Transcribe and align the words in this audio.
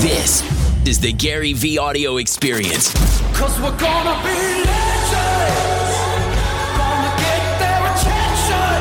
This 0.00 0.40
is 0.88 0.98
the 0.98 1.12
Gary 1.12 1.52
Vee 1.52 1.76
audio 1.76 2.16
experience. 2.16 2.90
Cause 3.36 3.60
we're 3.60 3.76
gonna 3.76 4.16
be 4.24 4.64
legends. 4.64 5.92
Gonna 6.78 7.12
get 7.20 7.42
their 7.60 7.84
attention. 7.92 8.80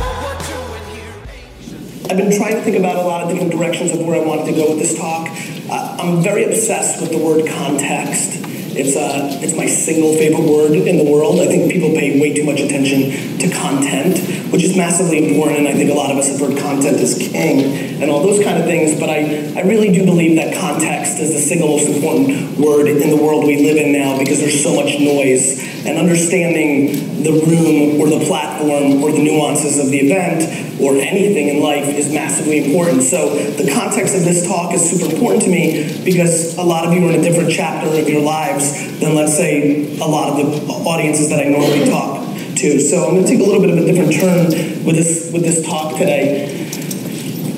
What 0.00 0.16
we're 0.24 0.40
doing 0.48 0.84
here. 0.96 2.10
I've 2.10 2.16
been 2.16 2.34
trying 2.34 2.54
to 2.54 2.62
think 2.62 2.78
about 2.78 2.96
a 2.96 3.02
lot 3.02 3.24
of 3.24 3.28
different 3.28 3.52
directions 3.52 3.92
of 3.92 3.98
where 4.06 4.22
I 4.22 4.24
wanted 4.24 4.46
to 4.46 4.52
go 4.52 4.70
with 4.70 4.78
this 4.78 4.96
talk. 4.96 5.28
Uh, 5.68 5.96
I'm 6.00 6.22
very 6.22 6.44
obsessed 6.44 7.02
with 7.02 7.10
the 7.10 7.18
word 7.18 7.46
context. 7.46 8.43
It's, 8.76 8.96
uh, 8.96 9.38
it's 9.42 9.54
my 9.54 9.66
single 9.66 10.14
favorite 10.14 10.48
word 10.48 10.72
in 10.72 10.96
the 10.98 11.10
world. 11.10 11.40
I 11.40 11.46
think 11.46 11.70
people 11.70 11.90
pay 11.90 12.20
way 12.20 12.34
too 12.34 12.44
much 12.44 12.60
attention 12.60 13.38
to 13.38 13.50
content, 13.50 14.18
which 14.52 14.64
is 14.64 14.76
massively 14.76 15.30
important, 15.30 15.60
and 15.60 15.68
I 15.68 15.74
think 15.74 15.90
a 15.90 15.94
lot 15.94 16.10
of 16.10 16.18
us 16.18 16.28
have 16.28 16.40
heard 16.40 16.58
content 16.58 16.98
is 16.98 17.14
king 17.18 18.02
and 18.02 18.10
all 18.10 18.22
those 18.22 18.42
kind 18.42 18.58
of 18.58 18.64
things, 18.64 18.98
but 18.98 19.10
I, 19.10 19.52
I 19.56 19.62
really 19.62 19.92
do 19.92 20.04
believe 20.04 20.36
that 20.36 20.54
context 20.58 21.18
is 21.18 21.32
the 21.34 21.40
single 21.40 21.68
most 21.68 21.88
important 21.88 22.58
word 22.58 22.86
in 22.86 23.10
the 23.10 23.16
world 23.16 23.46
we 23.46 23.56
live 23.62 23.76
in 23.76 23.92
now 23.92 24.18
because 24.18 24.38
there's 24.38 24.62
so 24.62 24.74
much 24.74 24.98
noise, 24.98 25.58
and 25.86 25.98
understanding 25.98 27.22
the 27.22 27.32
room 27.32 28.00
or 28.00 28.08
the 28.08 28.24
platform 28.26 29.02
or 29.02 29.12
the 29.12 29.22
nuances 29.22 29.78
of 29.78 29.90
the 29.90 29.98
event 29.98 30.80
or 30.80 30.96
anything 30.96 31.48
in 31.48 31.62
life 31.62 31.86
is 31.86 32.12
massively 32.12 32.64
important. 32.64 33.02
So 33.02 33.34
the 33.34 33.70
context 33.70 34.14
of 34.14 34.24
this 34.24 34.46
talk 34.46 34.74
is 34.74 34.82
super 34.90 35.12
important 35.12 35.42
to 35.44 35.50
me 35.50 36.02
because 36.04 36.56
a 36.56 36.62
lot 36.62 36.86
of 36.86 36.92
you 36.92 37.06
are 37.06 37.12
in 37.12 37.20
a 37.20 37.22
different 37.22 37.52
chapter 37.52 37.88
of 37.88 38.08
your 38.08 38.22
lives 38.22 38.98
than, 39.00 39.14
let's 39.14 39.36
say, 39.36 39.96
a 39.98 40.06
lot 40.06 40.30
of 40.30 40.36
the 40.36 40.72
audiences 40.72 41.28
that 41.28 41.44
I 41.44 41.48
normally 41.48 41.84
talk 41.88 42.24
to. 42.56 42.80
So 42.80 43.04
I'm 43.04 43.14
going 43.14 43.24
to 43.24 43.30
take 43.30 43.40
a 43.40 43.44
little 43.44 43.60
bit 43.60 43.70
of 43.70 43.78
a 43.78 43.84
different 43.84 44.14
turn 44.14 44.46
with 44.84 44.96
this 44.96 45.30
with 45.32 45.42
this 45.42 45.64
talk 45.66 45.96
today. 45.98 46.46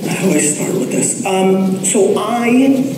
How 0.09 0.27
do 0.27 0.33
I 0.33 0.39
start 0.39 0.75
with 0.75 0.91
this? 0.91 1.25
Um, 1.25 1.85
so 1.85 2.15
I 2.17 2.97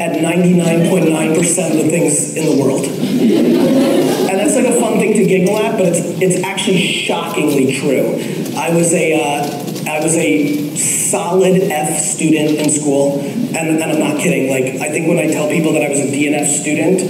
at 0.00 0.18
99.9% 0.18 1.70
of 1.70 1.84
the 1.84 1.88
things 1.88 2.36
in 2.36 2.44
the 2.46 2.62
world. 2.62 2.84
And 2.84 4.40
that's 4.40 4.56
like 4.56 4.66
a 4.66 4.80
fun 4.80 4.98
to 5.14 5.24
giggle 5.26 5.56
at, 5.58 5.78
but 5.78 5.86
it's 5.86 6.00
it's 6.20 6.44
actually 6.44 6.80
shockingly 6.80 7.78
true. 7.78 8.16
I 8.56 8.74
was 8.74 8.92
a 8.92 9.14
uh, 9.14 9.90
I 9.90 10.00
was 10.02 10.16
a 10.16 10.74
solid 10.76 11.62
F 11.62 11.98
student 12.00 12.58
in 12.58 12.70
school, 12.70 13.20
and, 13.20 13.56
and 13.56 13.82
I'm 13.82 13.98
not 13.98 14.20
kidding. 14.20 14.50
Like 14.50 14.80
I 14.80 14.90
think 14.90 15.08
when 15.08 15.18
I 15.18 15.28
tell 15.28 15.48
people 15.48 15.72
that 15.74 15.82
I 15.82 15.88
was 15.88 16.00
a 16.00 16.06
DNF 16.06 16.46
student, 16.46 17.00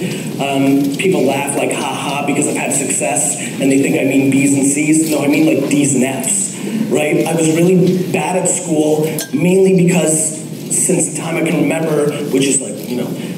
um, 0.41 0.97
people 0.97 1.23
laugh 1.23 1.57
like 1.57 1.73
ha 1.73 1.95
ha 1.95 2.25
because 2.27 2.49
I've 2.49 2.57
had 2.57 2.73
success, 2.73 3.37
and 3.61 3.71
they 3.71 3.83
think 3.83 4.01
I 4.01 4.05
mean 4.05 4.31
B's 4.31 4.55
and 4.55 4.67
C's. 4.67 5.11
No, 5.11 5.25
I 5.25 5.29
mean 5.29 5.47
like 5.47 5.71
D's 5.71 5.95
and 5.95 6.05
F's. 6.05 6.55
Right? 6.91 7.27
I 7.27 7.35
was 7.35 7.49
really 7.57 8.13
bad 8.13 8.37
at 8.37 8.49
school, 8.49 9.05
mainly 9.33 9.85
because 9.85 10.43
since 10.71 11.13
the 11.13 11.19
time 11.21 11.37
I 11.37 11.49
can 11.49 11.63
remember, 11.63 12.13
which 12.31 12.45
is 12.45 12.61
like 12.61 12.89
you 12.89 12.97
know 12.97 13.34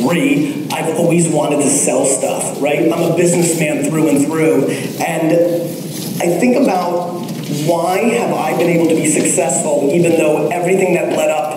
three, 0.00 0.66
I've 0.72 0.96
always 0.96 1.28
wanted 1.28 1.56
to 1.56 1.68
sell 1.68 2.04
stuff, 2.06 2.60
right? 2.60 2.90
I'm 2.92 3.12
a 3.12 3.16
businessman 3.16 3.88
through 3.88 4.08
and 4.08 4.24
through. 4.24 4.66
And 5.00 5.32
I 6.22 6.38
think 6.38 6.56
about 6.56 7.18
why 7.66 7.98
have 7.98 8.34
I 8.34 8.56
been 8.56 8.68
able 8.68 8.88
to 8.88 8.94
be 8.94 9.06
successful 9.06 9.90
even 9.92 10.12
though 10.12 10.48
everything 10.48 10.94
that 10.94 11.16
led 11.16 11.30
up 11.30 11.48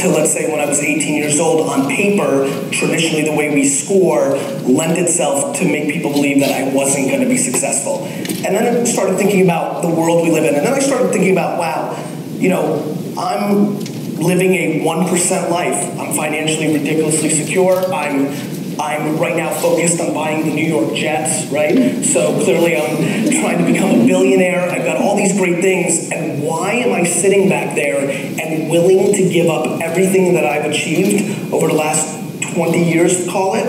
to 0.00 0.08
let's 0.08 0.32
say 0.32 0.50
when 0.50 0.60
I 0.60 0.66
was 0.66 0.80
18 0.80 1.14
years 1.14 1.38
old 1.38 1.68
on 1.68 1.88
paper, 1.88 2.48
traditionally 2.70 3.22
the 3.22 3.36
way 3.36 3.52
we 3.54 3.68
score 3.68 4.30
lent 4.64 4.98
itself 4.98 5.58
to 5.58 5.64
make 5.64 5.92
people 5.92 6.12
believe 6.12 6.40
that 6.40 6.52
I 6.52 6.72
wasn't 6.72 7.08
going 7.08 7.20
to 7.20 7.28
be 7.28 7.36
successful. 7.36 8.04
And 8.04 8.56
then 8.56 8.76
I 8.76 8.84
started 8.84 9.16
thinking 9.16 9.42
about 9.42 9.82
the 9.82 9.90
world 9.90 10.22
we 10.22 10.30
live 10.30 10.44
in. 10.44 10.54
And 10.54 10.64
then 10.64 10.72
I 10.72 10.78
started 10.78 11.12
thinking 11.12 11.32
about, 11.32 11.58
wow, 11.58 11.96
you 12.38 12.48
know, 12.48 12.96
I'm 13.18 13.78
living 14.20 14.54
a 14.54 14.80
1% 14.80 15.50
life. 15.50 15.98
I'm 15.98 16.14
financially 16.14 16.72
ridiculously 16.72 17.30
secure. 17.30 17.76
I'm 17.92 18.60
I'm 18.80 19.18
right 19.18 19.36
now 19.36 19.52
focused 19.52 20.00
on 20.00 20.14
buying 20.14 20.46
the 20.46 20.54
New 20.54 20.66
York 20.66 20.94
Jets, 20.94 21.52
right? 21.52 22.02
So 22.02 22.42
clearly 22.42 22.76
I'm 22.76 22.96
trying 23.30 23.58
to 23.58 23.70
become 23.70 23.90
a 24.00 24.06
billionaire. 24.06 24.70
I've 24.70 24.86
got 24.86 24.96
all 24.96 25.16
these 25.16 25.36
great 25.36 25.60
things. 25.60 26.10
And 26.10 26.42
why 26.42 26.72
am 26.72 26.94
I 26.94 27.04
sitting 27.04 27.50
back 27.50 27.74
there 27.74 28.08
and 28.08 28.70
willing 28.70 29.12
to 29.12 29.28
give 29.28 29.48
up 29.48 29.82
everything 29.82 30.32
that 30.32 30.46
I've 30.46 30.70
achieved 30.70 31.52
over 31.52 31.66
the 31.66 31.74
last 31.74 32.42
20 32.54 32.90
years, 32.90 33.28
call 33.28 33.54
it, 33.54 33.66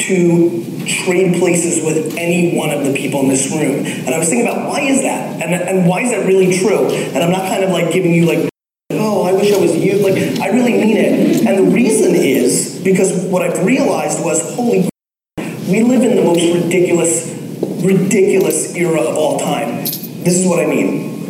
to 0.00 0.84
trade 1.04 1.38
places 1.38 1.82
with 1.82 2.14
any 2.18 2.54
one 2.54 2.68
of 2.68 2.84
the 2.84 2.92
people 2.92 3.20
in 3.20 3.28
this 3.28 3.50
room? 3.50 3.86
And 3.86 4.10
I 4.10 4.18
was 4.18 4.28
thinking 4.28 4.46
about 4.46 4.68
why 4.68 4.80
is 4.80 5.00
that? 5.02 5.42
And, 5.42 5.54
and 5.54 5.88
why 5.88 6.02
is 6.02 6.10
that 6.10 6.26
really 6.26 6.58
true? 6.58 6.90
And 6.90 7.16
I'm 7.16 7.32
not 7.32 7.48
kind 7.48 7.64
of 7.64 7.70
like 7.70 7.94
giving 7.94 8.12
you 8.12 8.26
like 8.26 8.50
oh, 8.90 9.22
I 9.22 9.32
wish 9.32 9.52
I 9.52 9.58
was 9.58 9.74
you. 9.76 9.98
Like, 9.98 10.40
I 10.40 10.48
really 10.48 10.72
mean 10.72 10.96
it. 10.96 11.46
And 11.46 11.66
the 11.66 11.70
reason 11.74 12.14
is 12.14 12.73
because 12.84 13.24
what 13.26 13.42
I've 13.42 13.64
realized 13.64 14.22
was, 14.22 14.54
holy, 14.54 14.88
we 15.68 15.82
live 15.82 16.02
in 16.02 16.16
the 16.16 16.22
most 16.22 16.42
ridiculous, 16.54 17.30
ridiculous 17.82 18.74
era 18.76 19.00
of 19.00 19.16
all 19.16 19.38
time. 19.38 19.86
This 19.86 20.38
is 20.38 20.46
what 20.46 20.60
I 20.60 20.66
mean. 20.66 21.24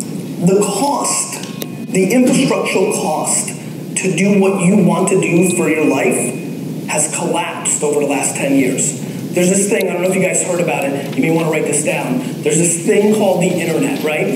The 0.45 0.59
cost, 0.61 1.61
the 1.61 2.11
infrastructural 2.11 2.93
cost 3.01 3.47
to 3.47 4.15
do 4.15 4.39
what 4.41 4.65
you 4.65 4.85
want 4.85 5.07
to 5.09 5.21
do 5.21 5.55
for 5.55 5.69
your 5.69 5.85
life 5.85 6.43
has 6.87 7.15
collapsed 7.15 7.81
over 7.81 8.01
the 8.01 8.07
last 8.07 8.35
10 8.35 8.57
years. 8.57 9.01
There's 9.33 9.49
this 9.49 9.69
thing, 9.69 9.89
I 9.89 9.93
don't 9.93 10.01
know 10.01 10.09
if 10.09 10.15
you 10.15 10.21
guys 10.21 10.43
heard 10.43 10.61
about 10.61 10.83
it, 10.85 11.15
you 11.15 11.21
may 11.21 11.31
want 11.31 11.47
to 11.47 11.51
write 11.51 11.63
this 11.63 11.83
down. 11.83 12.19
There's 12.41 12.57
this 12.57 12.85
thing 12.85 13.15
called 13.15 13.41
the 13.41 13.47
internet, 13.47 14.03
right? 14.03 14.27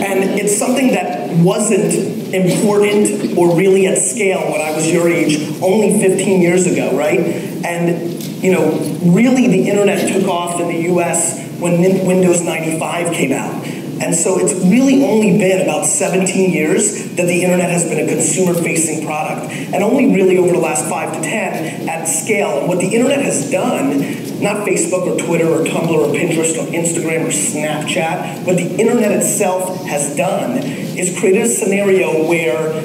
and 0.00 0.24
it's 0.38 0.56
something 0.56 0.92
that 0.92 1.17
wasn't 1.44 2.34
important 2.34 3.36
or 3.38 3.56
really 3.56 3.86
at 3.86 3.98
scale 3.98 4.50
when 4.52 4.60
I 4.60 4.74
was 4.74 4.90
your 4.90 5.08
age 5.08 5.60
only 5.62 6.00
15 6.00 6.40
years 6.40 6.66
ago, 6.66 6.96
right? 6.96 7.20
And, 7.64 8.22
you 8.42 8.52
know, 8.52 8.70
really 9.02 9.48
the 9.48 9.68
internet 9.68 10.12
took 10.12 10.28
off 10.28 10.60
in 10.60 10.68
the 10.68 10.94
US 10.94 11.38
when 11.58 11.80
Windows 12.06 12.42
95 12.42 13.12
came 13.12 13.32
out. 13.32 13.64
And 14.00 14.14
so 14.14 14.38
it's 14.38 14.54
really 14.66 15.04
only 15.04 15.38
been 15.38 15.62
about 15.62 15.84
17 15.84 16.52
years 16.52 17.16
that 17.16 17.26
the 17.26 17.42
internet 17.42 17.70
has 17.70 17.84
been 17.84 18.04
a 18.04 18.08
consumer 18.08 18.54
facing 18.54 19.04
product. 19.04 19.52
And 19.52 19.82
only 19.82 20.14
really 20.14 20.38
over 20.38 20.52
the 20.52 20.60
last 20.60 20.88
five 20.88 21.14
to 21.14 21.20
10 21.20 21.88
at 21.88 22.04
scale. 22.04 22.60
And 22.60 22.68
what 22.68 22.78
the 22.78 22.88
internet 22.88 23.22
has 23.22 23.50
done, 23.50 23.98
not 24.40 24.66
Facebook 24.66 25.06
or 25.06 25.18
Twitter 25.18 25.48
or 25.48 25.64
Tumblr 25.64 25.90
or 25.90 26.14
Pinterest 26.14 26.56
or 26.56 26.66
Instagram 26.70 27.26
or 27.26 27.30
Snapchat, 27.30 28.46
what 28.46 28.56
the 28.56 28.76
internet 28.76 29.12
itself 29.12 29.84
has 29.86 30.16
done 30.16 30.58
is 30.58 31.18
created 31.18 31.42
a 31.42 31.48
scenario 31.48 32.26
where 32.28 32.82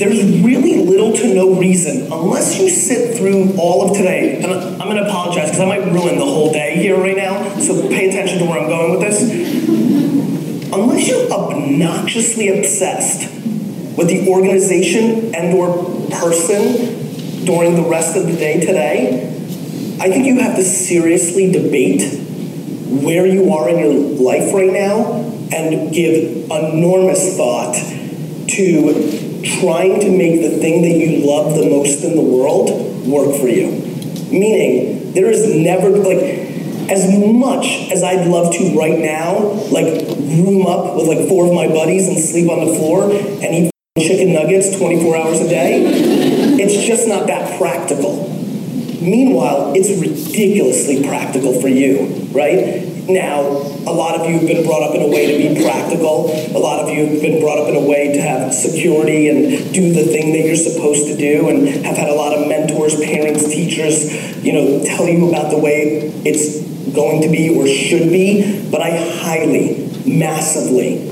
there's 0.00 0.40
really 0.40 0.82
little 0.86 1.12
to 1.12 1.34
no 1.34 1.54
reason, 1.54 2.10
unless 2.10 2.58
you 2.58 2.70
sit 2.70 3.18
through 3.18 3.54
all 3.58 3.90
of 3.90 3.96
today, 3.96 4.40
and 4.42 4.46
I'm 4.46 4.88
gonna 4.88 5.02
apologize 5.02 5.50
because 5.50 5.60
I 5.60 5.66
might 5.66 5.84
ruin 5.84 6.16
the 6.18 6.24
whole 6.24 6.50
day 6.50 6.76
here 6.76 6.96
right 6.96 7.16
now, 7.16 7.58
so 7.58 7.86
pay 7.88 8.08
attention 8.08 8.38
to 8.38 8.46
where 8.46 8.58
I'm 8.60 8.68
going 8.68 8.92
with 8.92 9.00
this 9.00 9.20
unless 10.82 11.08
you're 11.08 11.30
obnoxiously 11.30 12.58
obsessed 12.58 13.30
with 13.96 14.08
the 14.08 14.28
organization 14.28 15.34
and 15.34 15.54
or 15.54 15.84
person 16.10 17.44
during 17.44 17.74
the 17.74 17.88
rest 17.88 18.16
of 18.16 18.26
the 18.26 18.32
day 18.32 18.60
today, 18.60 19.26
I 20.00 20.08
think 20.08 20.26
you 20.26 20.40
have 20.40 20.56
to 20.56 20.64
seriously 20.64 21.52
debate 21.52 22.02
where 23.02 23.26
you 23.26 23.52
are 23.52 23.68
in 23.68 23.78
your 23.78 23.92
life 23.92 24.52
right 24.54 24.72
now 24.72 25.12
and 25.52 25.92
give 25.92 26.50
enormous 26.50 27.36
thought 27.36 27.74
to 28.48 29.40
trying 29.60 30.00
to 30.00 30.10
make 30.10 30.40
the 30.42 30.58
thing 30.58 30.82
that 30.82 30.96
you 30.96 31.26
love 31.26 31.54
the 31.54 31.68
most 31.68 32.02
in 32.04 32.16
the 32.16 32.22
world 32.22 33.06
work 33.06 33.38
for 33.40 33.48
you. 33.48 33.70
Meaning, 34.30 35.12
there 35.12 35.30
is 35.30 35.54
never, 35.54 35.90
like, 35.90 36.39
as 36.90 37.06
much 37.06 37.90
as 37.92 38.02
I'd 38.02 38.26
love 38.26 38.52
to 38.52 38.76
right 38.76 38.98
now, 38.98 39.38
like 39.70 39.86
room 39.86 40.66
up 40.66 40.96
with 40.96 41.06
like 41.06 41.28
four 41.28 41.46
of 41.46 41.54
my 41.54 41.68
buddies 41.68 42.08
and 42.08 42.18
sleep 42.18 42.50
on 42.50 42.66
the 42.66 42.74
floor 42.74 43.04
and 43.04 43.54
eat 43.54 43.70
chicken 43.96 44.32
nuggets 44.32 44.76
24 44.76 45.16
hours 45.16 45.40
a 45.40 45.48
day, 45.48 45.82
it's 46.58 46.86
just 46.86 47.06
not 47.06 47.28
that 47.28 47.58
practical. 47.58 48.26
Meanwhile, 49.00 49.72
it's 49.76 49.88
ridiculously 50.00 51.06
practical 51.06 51.60
for 51.60 51.68
you, 51.68 52.06
right? 52.32 52.84
Now, 53.08 53.40
a 53.40 53.94
lot 53.94 54.20
of 54.20 54.28
you 54.28 54.38
have 54.38 54.46
been 54.46 54.66
brought 54.66 54.82
up 54.82 54.94
in 54.94 55.02
a 55.02 55.08
way 55.08 55.30
to 55.30 55.54
be 55.54 55.62
practical. 55.64 56.30
A 56.54 56.58
lot 56.58 56.80
of 56.80 56.90
you 56.90 57.06
have 57.06 57.22
been 57.22 57.40
brought 57.40 57.58
up 57.58 57.68
in 57.68 57.76
a 57.76 57.80
way 57.80 58.12
to 58.12 58.20
have 58.20 58.52
security 58.52 59.28
and 59.28 59.72
do 59.72 59.92
the 59.92 60.04
thing 60.04 60.32
that 60.32 60.44
you're 60.44 60.54
supposed 60.54 61.06
to 61.06 61.16
do, 61.16 61.48
and 61.48 61.66
have 61.84 61.96
had 61.96 62.08
a 62.08 62.14
lot 62.14 62.36
of 62.36 62.46
mentors, 62.46 62.94
parents, 63.00 63.48
teachers, 63.48 64.12
you 64.44 64.52
know, 64.52 64.84
tell 64.84 65.08
you 65.08 65.28
about 65.28 65.50
the 65.50 65.58
way 65.58 66.12
it's 66.24 66.69
going 66.94 67.22
to 67.22 67.28
be 67.28 67.54
or 67.54 67.66
should 67.66 68.10
be, 68.10 68.68
but 68.70 68.80
I 68.80 68.90
highly, 69.22 69.90
massively, 70.06 71.10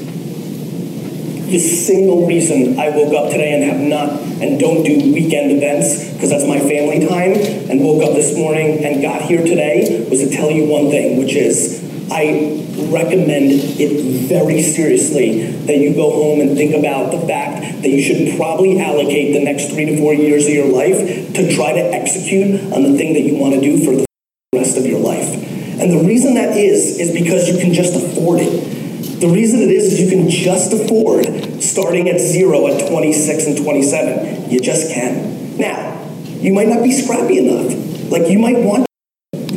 the 1.51 1.59
single 1.59 2.27
reason 2.27 2.79
I 2.79 2.91
woke 2.91 3.15
up 3.15 3.31
today 3.31 3.55
and 3.55 3.65
have 3.65 3.81
not 3.81 4.21
and 4.43 4.61
don't 4.61 4.85
do 4.85 5.13
weekend 5.13 5.51
events 5.51 6.13
because 6.13 6.29
that's 6.31 6.47
my 6.47 6.59
family 6.59 7.07
time 7.09 7.33
and 7.71 7.83
woke 7.83 8.03
up 8.03 8.15
this 8.15 8.37
morning 8.37 8.85
and 8.85 9.01
got 9.01 9.23
here 9.23 9.43
today 9.43 10.07
was 10.11 10.21
to 10.21 10.31
tell 10.31 10.51
you 10.51 10.67
one 10.67 10.91
thing, 10.91 11.19
which 11.19 11.35
is 11.35 11.83
I 12.11 12.65
recommend 12.91 13.51
it 13.81 14.29
very 14.29 14.63
seriously 14.63 15.51
that 15.67 15.79
you 15.79 15.95
go 15.95 16.11
home 16.11 16.41
and 16.41 16.57
think 16.57 16.75
about 16.75 17.13
the 17.13 17.27
fact 17.27 17.83
that 17.83 17.89
you 17.89 18.03
should 18.03 18.37
probably 18.37 18.81
allocate 18.81 19.33
the 19.33 19.45
next 19.45 19.71
three 19.71 19.87
to 19.87 19.99
four 19.99 20.15
years 20.15 20.47
of 20.47 20.53
your 20.53 20.69
life 20.69 21.33
to 21.35 21.55
try 21.55 21.73
to 21.73 21.81
execute 21.81 22.61
on 22.73 22.83
the 22.83 22.97
thing 22.97 23.15
that 23.15 23.23
you 23.23 23.37
want 23.37 23.55
to 23.55 23.61
do 23.61 23.85
for 23.85 23.97
the 23.97 24.07
rest 24.53 24.77
of 24.77 24.87
your 24.87 25.01
life. 25.01 25.58
And 25.81 25.93
the 25.93 26.05
reason 26.05 26.35
that 26.35 26.57
is, 26.57 26.99
is 26.99 27.13
because 27.13 27.49
you 27.49 27.59
can 27.59 27.73
just 27.73 27.95
afford 27.95 28.41
it. 28.41 29.21
The 29.21 29.29
reason 29.29 29.61
it 29.61 29.71
is, 29.71 29.93
is 29.93 30.01
you 30.01 30.11
can 30.11 30.29
just 30.29 30.73
afford 30.73 31.63
starting 31.63 32.09
at 32.09 32.19
zero 32.21 32.67
at 32.67 32.89
26 32.89 33.47
and 33.47 33.57
27. 33.57 34.51
You 34.51 34.61
just 34.61 34.93
can. 34.93 35.57
Now, 35.57 35.95
you 36.25 36.53
might 36.53 36.69
not 36.69 36.83
be 36.83 36.91
scrappy 36.91 37.39
enough. 37.39 38.11
Like 38.11 38.29
you 38.29 38.39
might 38.39 38.59
want, 38.59 38.87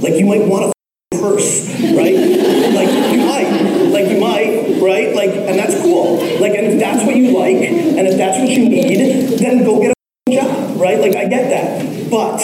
like 0.02 0.20
you 0.20 0.26
might 0.26 0.46
want 0.48 0.74
a 0.74 1.18
purse, 1.18 1.70
right? 1.82 2.14
like 2.14 2.90
you 3.14 3.22
might, 3.26 3.50
like 3.90 4.10
you 4.10 4.20
might, 4.20 4.82
right? 4.82 5.16
Like, 5.16 5.32
and 5.32 5.58
that's 5.58 5.80
cool. 5.82 6.18
Like, 6.40 6.54
and 6.54 6.68
if 6.68 6.80
that's 6.80 7.06
what 7.06 7.16
you 7.16 7.38
like, 7.38 7.58
and 7.58 8.08
if 8.08 8.18
that's 8.18 8.40
what 8.40 8.50
you 8.50 8.70
need, 8.70 9.40
then 9.40 9.64
go 9.64 9.82
get 9.82 9.94
a 10.28 10.32
job, 10.32 10.80
right? 10.80 11.00
Like, 11.00 11.16
I 11.16 11.26
get 11.26 11.50
that. 11.50 12.10
But 12.12 12.42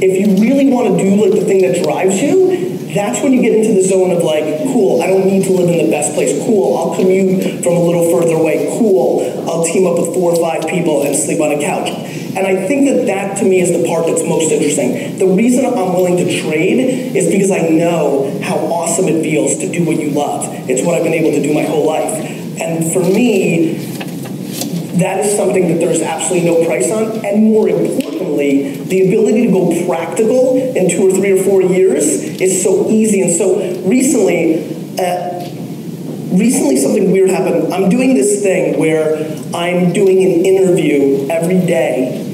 if 0.00 0.16
you 0.16 0.40
really 0.42 0.70
want 0.70 0.96
to 0.96 1.02
do 1.02 1.16
like 1.16 1.38
the 1.38 1.44
thing 1.44 1.62
that 1.62 1.82
drives 1.82 2.20
you, 2.22 2.67
that's 2.94 3.22
when 3.22 3.32
you 3.32 3.42
get 3.42 3.52
into 3.54 3.74
the 3.74 3.82
zone 3.82 4.10
of 4.10 4.22
like, 4.22 4.44
cool, 4.72 5.02
I 5.02 5.08
don't 5.08 5.26
need 5.26 5.44
to 5.44 5.52
live 5.52 5.68
in 5.68 5.84
the 5.84 5.90
best 5.90 6.14
place. 6.14 6.38
Cool, 6.44 6.76
I'll 6.76 6.94
commute 6.96 7.62
from 7.62 7.74
a 7.74 7.82
little 7.82 8.10
further 8.10 8.34
away. 8.34 8.66
Cool, 8.78 9.44
I'll 9.48 9.64
team 9.64 9.86
up 9.86 9.98
with 9.98 10.14
four 10.14 10.32
or 10.32 10.40
five 10.40 10.68
people 10.68 11.04
and 11.04 11.14
sleep 11.14 11.40
on 11.40 11.52
a 11.52 11.60
couch. 11.60 11.88
And 12.36 12.46
I 12.46 12.66
think 12.68 12.88
that 12.88 13.06
that 13.06 13.38
to 13.38 13.44
me 13.44 13.60
is 13.60 13.72
the 13.72 13.86
part 13.88 14.06
that's 14.06 14.22
most 14.22 14.52
interesting. 14.52 15.18
The 15.18 15.26
reason 15.26 15.64
I'm 15.66 15.92
willing 15.92 16.16
to 16.18 16.40
trade 16.40 17.16
is 17.16 17.30
because 17.30 17.50
I 17.50 17.68
know 17.68 18.38
how 18.42 18.56
awesome 18.56 19.08
it 19.08 19.22
feels 19.22 19.58
to 19.58 19.70
do 19.70 19.84
what 19.84 19.98
you 19.98 20.10
love. 20.10 20.46
It's 20.68 20.84
what 20.84 20.94
I've 20.94 21.04
been 21.04 21.14
able 21.14 21.32
to 21.32 21.42
do 21.42 21.52
my 21.52 21.64
whole 21.64 21.86
life. 21.86 22.12
And 22.60 22.92
for 22.92 23.00
me, 23.00 23.74
that 24.98 25.24
is 25.24 25.36
something 25.36 25.68
that 25.68 25.78
there's 25.78 26.02
absolutely 26.02 26.48
no 26.48 26.64
price 26.66 26.90
on. 26.90 27.24
And 27.24 27.44
more 27.44 27.68
importantly, 27.68 28.07
the 28.38 29.08
ability 29.08 29.46
to 29.46 29.52
go 29.52 29.86
practical 29.86 30.56
in 30.56 30.88
two 30.88 31.08
or 31.08 31.10
three 31.10 31.38
or 31.38 31.42
four 31.42 31.62
years 31.62 32.06
is 32.40 32.62
so 32.62 32.88
easy. 32.88 33.22
And 33.22 33.32
so 33.32 33.58
recently, 33.88 34.64
uh, 34.98 35.38
recently 36.36 36.76
something 36.76 37.10
weird 37.10 37.30
happened. 37.30 37.72
I'm 37.72 37.88
doing 37.88 38.14
this 38.14 38.42
thing 38.42 38.78
where 38.78 39.16
I'm 39.54 39.92
doing 39.92 40.22
an 40.24 40.44
interview 40.46 41.28
every 41.30 41.58
day 41.66 42.24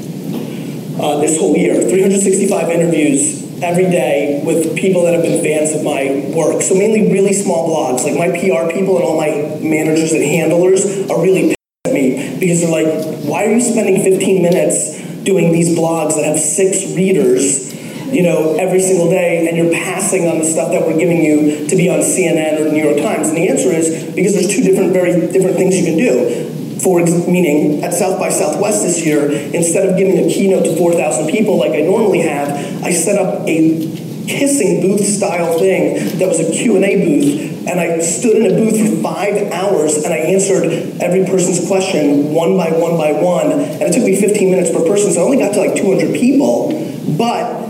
uh, 1.00 1.18
this 1.20 1.38
whole 1.38 1.56
year 1.56 1.74
365 1.74 2.68
interviews 2.68 3.44
every 3.62 3.84
day 3.84 4.42
with 4.44 4.76
people 4.76 5.04
that 5.04 5.14
have 5.14 5.22
been 5.22 5.42
fans 5.42 5.74
of 5.74 5.82
my 5.82 6.30
work. 6.34 6.62
So, 6.62 6.74
mainly 6.74 7.10
really 7.10 7.32
small 7.32 7.68
blogs. 7.68 8.04
Like 8.04 8.18
my 8.18 8.28
PR 8.28 8.70
people 8.72 8.96
and 8.96 9.04
all 9.04 9.16
my 9.16 9.58
managers 9.60 10.12
and 10.12 10.22
handlers 10.22 10.84
are 11.10 11.20
really 11.20 11.48
pissed 11.48 11.86
at 11.86 11.92
me 11.92 12.38
because 12.38 12.60
they're 12.60 12.70
like, 12.70 13.24
why 13.24 13.46
are 13.46 13.52
you 13.52 13.60
spending 13.60 14.02
15 14.02 14.42
minutes 14.42 15.03
doing 15.24 15.52
these 15.52 15.76
blogs 15.76 16.16
that 16.16 16.24
have 16.24 16.38
six 16.38 16.94
readers? 16.94 17.72
You 18.12 18.22
know, 18.22 18.54
every 18.56 18.80
single 18.80 19.10
day, 19.10 19.48
and 19.48 19.56
you're 19.56 19.72
passing 19.72 20.28
on 20.28 20.38
the 20.38 20.44
stuff 20.44 20.70
that 20.70 20.86
we're 20.86 20.98
giving 20.98 21.24
you 21.24 21.66
to 21.66 21.74
be 21.74 21.88
on 21.90 21.98
CNN 22.00 22.60
or 22.60 22.64
the 22.64 22.72
New 22.72 22.84
York 22.84 22.98
Times. 22.98 23.28
And 23.28 23.36
the 23.36 23.48
answer 23.48 23.70
is 23.72 24.14
because 24.14 24.34
there's 24.34 24.54
two 24.54 24.62
different, 24.62 24.92
very 24.92 25.32
different 25.32 25.56
things 25.56 25.76
you 25.76 25.84
can 25.84 25.98
do. 25.98 26.50
For 26.80 27.00
meaning, 27.00 27.82
at 27.82 27.94
South 27.94 28.20
by 28.20 28.28
Southwest 28.28 28.82
this 28.82 29.04
year, 29.04 29.30
instead 29.30 29.88
of 29.88 29.96
giving 29.96 30.18
a 30.18 30.28
keynote 30.28 30.64
to 30.64 30.76
4,000 30.76 31.28
people 31.28 31.58
like 31.58 31.72
I 31.72 31.80
normally 31.80 32.20
have, 32.20 32.50
I 32.84 32.92
set 32.92 33.18
up 33.18 33.48
a 33.48 34.03
kissing 34.26 34.80
booth 34.80 35.04
style 35.04 35.58
thing 35.58 36.18
that 36.18 36.28
was 36.28 36.40
a 36.40 36.50
Q&A 36.52 36.80
booth 36.80 37.66
and 37.66 37.80
I 37.80 37.98
stood 38.00 38.36
in 38.36 38.46
a 38.46 38.54
booth 38.54 38.78
for 38.78 39.02
five 39.02 39.50
hours 39.52 39.96
and 40.04 40.12
I 40.12 40.18
answered 40.18 40.64
every 41.00 41.24
person's 41.24 41.66
question 41.66 42.32
one 42.32 42.56
by 42.56 42.70
one 42.70 42.96
by 42.96 43.12
one 43.12 43.52
and 43.52 43.82
it 43.82 43.92
took 43.92 44.04
me 44.04 44.20
15 44.20 44.50
minutes 44.50 44.70
per 44.70 44.84
person 44.86 45.12
so 45.12 45.20
I 45.20 45.24
only 45.24 45.38
got 45.38 45.54
to 45.54 45.60
like 45.60 45.76
200 45.76 46.14
people. 46.14 46.72
But 47.16 47.64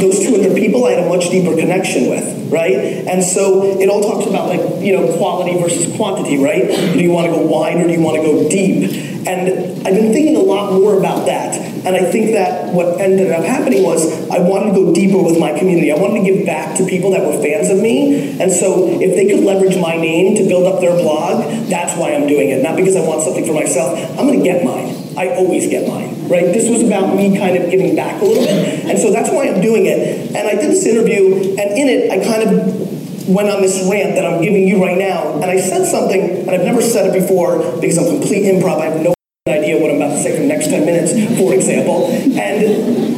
those 0.00 0.20
200 0.20 0.54
people 0.54 0.84
I 0.84 0.92
had 0.92 1.04
a 1.04 1.08
much 1.08 1.30
deeper 1.30 1.56
connection 1.56 2.10
with, 2.10 2.52
right? 2.52 2.74
And 3.06 3.22
so 3.22 3.78
it 3.78 3.88
all 3.88 4.02
talks 4.02 4.26
about 4.26 4.48
like, 4.48 4.82
you 4.82 4.96
know, 4.96 5.16
quality 5.16 5.58
versus 5.58 5.94
quantity, 5.96 6.42
right? 6.42 6.66
Do 6.68 7.00
you 7.00 7.10
want 7.10 7.26
to 7.26 7.32
go 7.32 7.46
wide 7.46 7.76
or 7.76 7.84
do 7.84 7.92
you 7.92 8.00
want 8.00 8.16
to 8.16 8.22
go 8.22 8.48
deep? 8.48 9.16
And 9.26 9.48
I've 9.86 9.94
been 9.94 10.12
thinking 10.12 10.36
a 10.36 10.40
lot 10.40 10.72
more 10.72 10.96
about 10.98 11.26
that. 11.26 11.56
And 11.86 11.94
I 11.94 12.10
think 12.10 12.32
that 12.32 12.72
what 12.72 13.00
ended 13.00 13.30
up 13.32 13.44
happening 13.44 13.82
was 13.82 14.06
I 14.30 14.38
wanted 14.38 14.74
to 14.74 14.74
go 14.74 14.94
deeper 14.94 15.22
with 15.22 15.38
my 15.38 15.56
community. 15.58 15.92
I 15.92 15.96
wanted 15.96 16.22
to 16.22 16.24
give 16.24 16.46
back 16.46 16.76
to 16.78 16.86
people 16.86 17.10
that 17.10 17.24
were 17.24 17.40
fans 17.42 17.70
of 17.70 17.78
me. 17.78 18.38
And 18.40 18.50
so 18.50 18.86
if 19.00 19.14
they 19.14 19.26
could 19.26 19.44
leverage 19.44 19.76
my 19.78 19.96
name 19.96 20.36
to 20.36 20.46
build 20.46 20.66
up 20.66 20.80
their 20.80 20.96
blog, 20.96 21.42
that's 21.68 21.96
why 21.98 22.14
I'm 22.14 22.26
doing 22.26 22.50
it. 22.50 22.62
Not 22.62 22.76
because 22.76 22.96
I 22.96 23.06
want 23.06 23.22
something 23.22 23.44
for 23.44 23.54
myself. 23.54 23.98
I'm 24.18 24.26
going 24.26 24.38
to 24.38 24.44
get 24.44 24.64
mine. 24.64 24.94
I 25.16 25.34
always 25.34 25.68
get 25.68 25.88
mine, 25.88 26.15
right? 26.28 26.46
This 26.52 26.68
was 26.68 26.82
about 26.82 27.14
me 27.16 27.36
kind 27.38 27.56
of 27.56 27.70
giving 27.70 27.94
back 27.96 28.20
a 28.20 28.24
little 28.24 28.44
bit. 28.44 28.84
And 28.86 28.98
so 28.98 29.12
that's 29.12 29.30
why 29.30 29.48
I'm 29.48 29.60
doing 29.60 29.86
it. 29.86 30.34
And 30.34 30.48
I 30.48 30.54
did 30.54 30.70
this 30.70 30.86
interview, 30.86 31.34
and 31.58 31.68
in 31.76 31.88
it, 31.88 32.10
I 32.10 32.22
kind 32.24 32.42
of 32.48 33.28
went 33.28 33.48
on 33.50 33.60
this 33.62 33.86
rant 33.90 34.14
that 34.14 34.24
I'm 34.24 34.42
giving 34.42 34.68
you 34.68 34.82
right 34.82 34.98
now. 34.98 35.34
And 35.34 35.46
I 35.46 35.58
said 35.60 35.84
something, 35.86 36.46
and 36.46 36.50
I've 36.50 36.64
never 36.64 36.82
said 36.82 37.06
it 37.06 37.20
before 37.20 37.58
because 37.80 37.98
I'm 37.98 38.06
complete 38.18 38.44
improv. 38.44 38.80
I 38.80 38.86
have 38.86 39.00
no 39.00 39.14
idea 39.48 39.80
what 39.80 39.90
I'm 39.90 39.96
about 39.96 40.14
to 40.16 40.22
say 40.22 40.34
for 40.34 40.42
the 40.42 40.48
next 40.48 40.66
10 40.66 40.84
minutes, 40.86 41.12
for 41.38 41.54
example. 41.54 42.06
And 42.38 43.16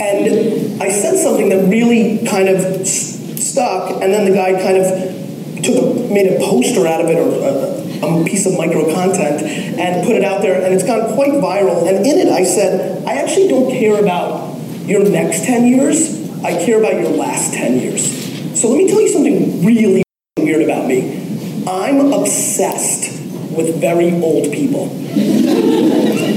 and 0.00 0.82
I 0.82 0.90
said 0.90 1.16
something 1.22 1.48
that 1.50 1.68
really 1.68 2.26
kind 2.26 2.48
of 2.48 2.56
s- 2.82 3.20
stuck, 3.40 4.02
and 4.02 4.12
then 4.12 4.24
the 4.24 4.34
guy 4.36 4.52
kind 4.60 4.78
of 4.78 5.62
took 5.62 5.76
a, 5.76 6.12
made 6.12 6.32
a 6.32 6.38
poster 6.40 6.86
out 6.86 7.00
of 7.00 7.08
it 7.08 7.16
or 7.16 7.28
a, 7.44 7.73
a 8.04 8.24
piece 8.24 8.46
of 8.46 8.56
micro 8.56 8.92
content 8.94 9.42
and 9.42 10.06
put 10.06 10.16
it 10.16 10.24
out 10.24 10.42
there, 10.42 10.62
and 10.62 10.74
it's 10.74 10.84
gone 10.84 11.14
quite 11.14 11.32
viral. 11.32 11.88
And 11.88 12.06
in 12.06 12.18
it, 12.18 12.28
I 12.28 12.44
said, 12.44 13.06
I 13.06 13.14
actually 13.14 13.48
don't 13.48 13.70
care 13.70 14.00
about 14.00 14.58
your 14.86 15.08
next 15.08 15.44
10 15.44 15.66
years, 15.66 16.30
I 16.44 16.64
care 16.64 16.78
about 16.78 16.94
your 16.94 17.10
last 17.10 17.54
10 17.54 17.78
years. 17.78 18.60
So 18.60 18.68
let 18.68 18.76
me 18.76 18.88
tell 18.88 19.00
you 19.00 19.08
something 19.08 19.64
really 19.64 20.02
weird 20.38 20.62
about 20.62 20.86
me. 20.86 21.64
I'm 21.66 22.12
obsessed 22.12 23.22
with 23.56 23.80
very 23.80 24.12
old 24.20 24.52
people. 24.52 24.86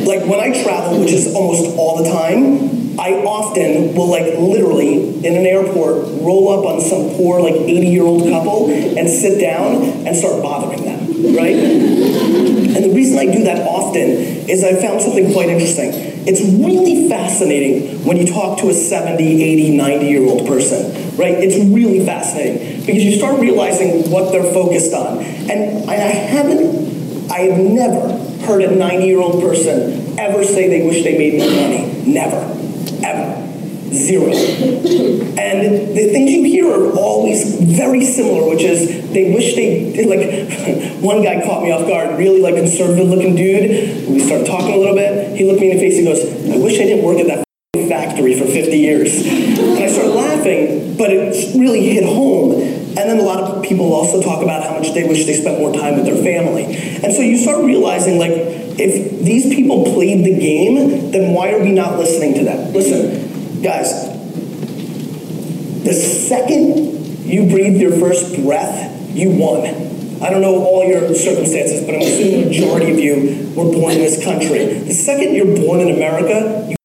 like 0.07 0.23
when 0.25 0.39
I 0.39 0.63
travel, 0.63 1.01
which 1.01 1.11
is 1.11 1.33
almost 1.35 1.75
all 1.77 2.01
the 2.01 2.09
time, 2.09 2.99
I 2.99 3.11
often 3.23 3.93
will 3.95 4.09
like 4.09 4.39
literally 4.39 5.17
in 5.25 5.35
an 5.35 5.45
airport 5.45 6.07
roll 6.21 6.49
up 6.49 6.65
on 6.65 6.81
some 6.81 7.11
poor 7.15 7.39
like 7.39 7.53
80 7.53 7.87
year 7.87 8.03
old 8.03 8.23
couple 8.29 8.71
and 8.71 9.07
sit 9.07 9.39
down 9.39 9.83
and 10.07 10.15
start 10.15 10.41
bothering 10.41 10.66
right? 11.17 11.55
And 11.55 12.85
the 12.85 12.91
reason 12.93 13.17
I 13.17 13.25
do 13.25 13.43
that 13.45 13.65
often 13.67 14.01
is 14.49 14.63
I 14.63 14.75
found 14.75 15.01
something 15.01 15.31
quite 15.33 15.49
interesting. 15.49 15.91
It's 16.27 16.41
really 16.41 17.09
fascinating 17.09 18.03
when 18.05 18.17
you 18.17 18.27
talk 18.27 18.59
to 18.59 18.69
a 18.69 18.73
70, 18.73 19.43
80, 19.43 19.77
90 19.77 20.05
year 20.05 20.23
old 20.23 20.47
person, 20.47 20.91
right? 21.17 21.33
It's 21.33 21.55
really 21.55 22.05
fascinating 22.05 22.81
because 22.85 23.03
you 23.03 23.17
start 23.17 23.39
realizing 23.39 24.11
what 24.11 24.31
they're 24.31 24.51
focused 24.53 24.93
on. 24.93 25.19
And 25.49 25.89
I 25.89 25.95
haven't, 25.95 27.31
I 27.31 27.39
have 27.49 27.59
never 27.59 28.17
heard 28.45 28.61
a 28.61 28.75
90 28.75 29.05
year 29.05 29.19
old 29.19 29.41
person 29.41 30.17
ever 30.19 30.43
say 30.43 30.67
they 30.69 30.85
wish 30.87 31.03
they 31.03 31.17
made 31.17 31.39
more 31.39 31.49
money. 31.49 32.03
Never. 32.05 32.37
Ever. 33.03 33.93
Zero. 33.93 34.31
Are 36.67 36.91
always 36.97 37.59
very 37.59 38.03
similar, 38.05 38.49
which 38.49 38.61
is 38.61 39.11
they 39.11 39.33
wish 39.33 39.55
they 39.55 40.05
like 40.05 41.01
one 41.01 41.23
guy 41.23 41.43
caught 41.45 41.63
me 41.63 41.71
off 41.71 41.87
guard, 41.87 42.17
really 42.17 42.41
like 42.41 42.55
conservative 42.55 43.07
looking 43.07 43.35
dude. 43.35 44.09
We 44.09 44.19
started 44.19 44.47
talking 44.47 44.73
a 44.73 44.77
little 44.77 44.95
bit. 44.95 45.37
He 45.37 45.45
looked 45.45 45.61
me 45.61 45.71
in 45.71 45.77
the 45.77 45.81
face 45.81 45.97
and 45.97 46.07
goes, 46.07 46.21
I 46.23 46.57
wish 46.63 46.79
I 46.79 46.83
didn't 46.83 47.05
work 47.05 47.19
at 47.19 47.27
that 47.27 47.43
factory 47.89 48.37
for 48.37 48.45
50 48.45 48.77
years. 48.77 49.25
And 49.25 49.79
I 49.79 49.87
started 49.87 50.11
laughing, 50.11 50.97
but 50.97 51.11
it 51.11 51.55
really 51.55 51.87
hit 51.87 52.03
home. 52.03 52.53
And 52.97 53.09
then 53.09 53.19
a 53.19 53.23
lot 53.23 53.39
of 53.39 53.63
people 53.63 53.93
also 53.93 54.21
talk 54.21 54.41
about 54.41 54.63
how 54.63 54.79
much 54.79 54.93
they 54.93 55.07
wish 55.07 55.25
they 55.25 55.35
spent 55.35 55.59
more 55.59 55.71
time 55.71 55.95
with 55.95 56.05
their 56.05 56.17
family. 56.17 56.65
And 56.65 57.13
so 57.13 57.21
you 57.21 57.37
start 57.37 57.63
realizing 57.63 58.17
like 58.17 58.31
if 58.33 59.23
these 59.23 59.53
people 59.53 59.83
played 59.85 60.25
the 60.25 60.37
game, 60.37 61.11
then 61.11 61.33
why 61.33 61.53
are 61.53 61.61
we 61.61 61.71
not 61.71 61.97
listening 61.97 62.33
to 62.35 62.43
them? 62.43 62.73
Listen, 62.73 63.61
guys, 63.61 64.16
the 65.87 65.93
second 65.93 67.25
you 67.25 67.49
breathe 67.49 67.77
your 67.77 67.97
first 67.97 68.35
breath, 68.43 69.15
you 69.15 69.31
won. 69.31 69.65
I 70.21 70.29
don't 70.29 70.41
know 70.41 70.63
all 70.63 70.83
your 70.85 71.13
circumstances, 71.15 71.85
but 71.85 71.95
I'm 71.95 72.01
assuming 72.01 72.41
the 72.41 72.47
majority 72.47 72.91
of 72.91 72.99
you 72.99 73.53
were 73.55 73.71
born 73.71 73.93
in 73.93 73.99
this 73.99 74.23
country. 74.23 74.65
The 74.65 74.93
second 74.93 75.35
you're 75.35 75.55
born 75.55 75.79
in 75.79 75.95
America, 75.95 76.67
you 76.69 76.75